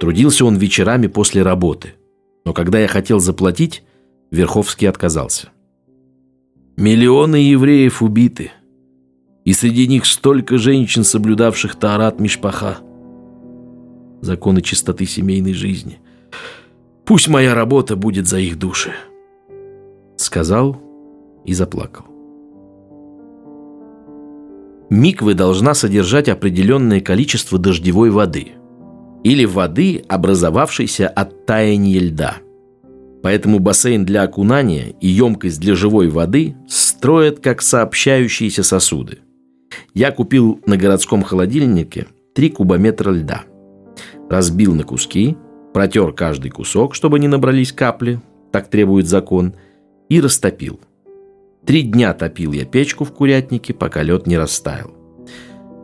Трудился 0.00 0.44
он 0.44 0.56
вечерами 0.56 1.06
после 1.06 1.42
работы– 1.42 1.94
но 2.46 2.54
когда 2.54 2.78
я 2.78 2.86
хотел 2.86 3.18
заплатить, 3.18 3.82
Верховский 4.30 4.88
отказался. 4.88 5.48
Миллионы 6.76 7.36
евреев 7.36 8.02
убиты, 8.02 8.52
и 9.44 9.52
среди 9.52 9.86
них 9.86 10.04
столько 10.06 10.58
женщин, 10.58 11.04
соблюдавших 11.04 11.76
Таарат 11.76 12.20
Мишпаха. 12.20 12.78
Законы 14.20 14.60
чистоты 14.60 15.06
семейной 15.06 15.54
жизни. 15.54 15.98
Пусть 17.04 17.28
моя 17.28 17.54
работа 17.54 17.96
будет 17.96 18.26
за 18.26 18.38
их 18.38 18.58
души. 18.58 18.92
Сказал 20.16 20.80
и 21.44 21.54
заплакал. 21.54 22.04
Миквы 24.90 25.34
должна 25.34 25.74
содержать 25.74 26.28
определенное 26.28 27.00
количество 27.00 27.58
дождевой 27.58 28.10
воды– 28.10 28.52
или 29.26 29.44
воды, 29.44 30.04
образовавшейся 30.08 31.08
от 31.08 31.46
таяния 31.46 31.98
льда. 31.98 32.36
Поэтому 33.22 33.58
бассейн 33.58 34.04
для 34.04 34.22
окунания 34.22 34.94
и 35.00 35.08
емкость 35.08 35.60
для 35.60 35.74
живой 35.74 36.08
воды 36.08 36.54
строят 36.68 37.40
как 37.40 37.62
сообщающиеся 37.62 38.62
сосуды. 38.62 39.18
Я 39.94 40.12
купил 40.12 40.60
на 40.66 40.76
городском 40.76 41.22
холодильнике 41.22 42.06
3 42.34 42.50
кубометра 42.50 43.10
льда. 43.10 43.44
Разбил 44.28 44.74
на 44.74 44.84
куски, 44.84 45.36
протер 45.72 46.12
каждый 46.12 46.50
кусок, 46.50 46.94
чтобы 46.94 47.18
не 47.18 47.28
набрались 47.28 47.72
капли, 47.72 48.20
так 48.52 48.68
требует 48.68 49.06
закон, 49.06 49.54
и 50.08 50.20
растопил. 50.20 50.80
Три 51.66 51.82
дня 51.82 52.14
топил 52.14 52.52
я 52.52 52.64
печку 52.64 53.04
в 53.04 53.12
курятнике, 53.12 53.74
пока 53.74 54.02
лед 54.02 54.26
не 54.26 54.38
растаял. 54.38 54.94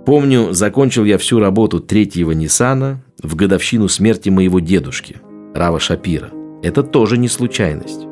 Помню, 0.06 0.52
закончил 0.52 1.04
я 1.04 1.18
всю 1.18 1.38
работу 1.38 1.80
третьего 1.80 2.32
Ниссана 2.32 3.02
в 3.22 3.34
годовщину 3.36 3.88
смерти 3.88 4.28
моего 4.28 4.60
дедушки, 4.60 5.16
Рава 5.54 5.80
Шапира. 5.80 6.41
Это 6.62 6.82
тоже 6.82 7.18
не 7.18 7.28
случайность. 7.28 8.06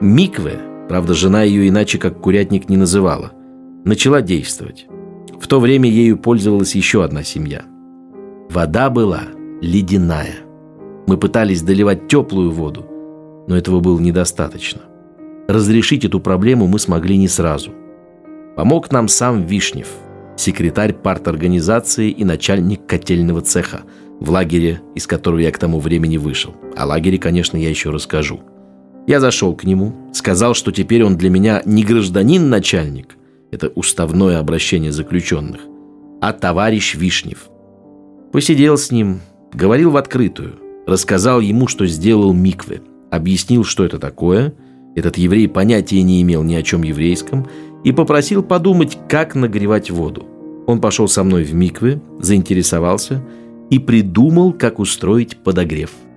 Микве, 0.00 0.58
правда, 0.88 1.12
жена 1.14 1.42
ее 1.42 1.68
иначе 1.68 1.98
как 1.98 2.20
курятник 2.20 2.68
не 2.68 2.76
называла, 2.76 3.32
начала 3.84 4.22
действовать. 4.22 4.86
В 5.38 5.46
то 5.46 5.60
время 5.60 5.88
ею 5.88 6.16
пользовалась 6.18 6.74
еще 6.74 7.04
одна 7.04 7.22
семья. 7.22 7.62
Вода 8.48 8.88
была 8.88 9.22
ледяная. 9.60 10.36
Мы 11.06 11.18
пытались 11.18 11.62
доливать 11.62 12.08
теплую 12.08 12.50
воду, 12.50 12.86
но 13.46 13.56
этого 13.56 13.80
было 13.80 13.98
недостаточно. 13.98 14.80
Разрешить 15.48 16.04
эту 16.04 16.20
проблему 16.20 16.66
мы 16.66 16.78
смогли 16.78 17.18
не 17.18 17.28
сразу. 17.28 17.72
Помог 18.56 18.90
нам 18.90 19.08
сам 19.08 19.44
Вишнев– 19.44 19.88
секретарь 20.36 20.94
парторганизации 20.94 22.10
и 22.10 22.24
начальник 22.24 22.86
котельного 22.86 23.42
цеха 23.42 23.82
в 24.20 24.30
лагере, 24.30 24.80
из 24.94 25.06
которого 25.06 25.38
я 25.38 25.50
к 25.50 25.58
тому 25.58 25.80
времени 25.80 26.18
вышел. 26.18 26.54
О 26.76 26.86
лагере, 26.86 27.18
конечно, 27.18 27.56
я 27.56 27.68
еще 27.70 27.90
расскажу. 27.90 28.40
Я 29.06 29.18
зашел 29.18 29.54
к 29.56 29.64
нему, 29.64 29.94
сказал, 30.12 30.54
что 30.54 30.70
теперь 30.70 31.02
он 31.02 31.16
для 31.16 31.30
меня 31.30 31.62
не 31.64 31.82
гражданин-начальник, 31.82 33.16
это 33.50 33.68
уставное 33.68 34.38
обращение 34.38 34.92
заключенных, 34.92 35.62
а 36.20 36.32
товарищ 36.32 36.94
Вишнев. 36.94 37.48
Посидел 38.30 38.76
с 38.76 38.92
ним, 38.92 39.20
говорил 39.52 39.90
в 39.90 39.96
открытую, 39.96 40.56
рассказал 40.86 41.40
ему, 41.40 41.66
что 41.66 41.86
сделал 41.86 42.32
Микве, 42.32 42.82
объяснил, 43.10 43.64
что 43.64 43.84
это 43.84 43.98
такое, 43.98 44.54
этот 44.94 45.16
еврей 45.18 45.48
понятия 45.48 46.02
не 46.02 46.22
имел 46.22 46.42
ни 46.42 46.54
о 46.54 46.62
чем 46.62 46.82
еврейском, 46.82 47.48
и 47.82 47.92
попросил 47.92 48.42
подумать, 48.42 48.98
как 49.08 49.34
нагревать 49.34 49.90
воду. 49.90 50.26
Он 50.66 50.80
пошел 50.80 51.08
со 51.08 51.24
мной 51.24 51.44
в 51.44 51.54
миквы, 51.54 52.00
заинтересовался 52.20 53.24
и 53.70 53.78
придумал, 53.78 54.52
как 54.52 54.78
устроить 54.78 55.36
подогрев– 55.38 55.92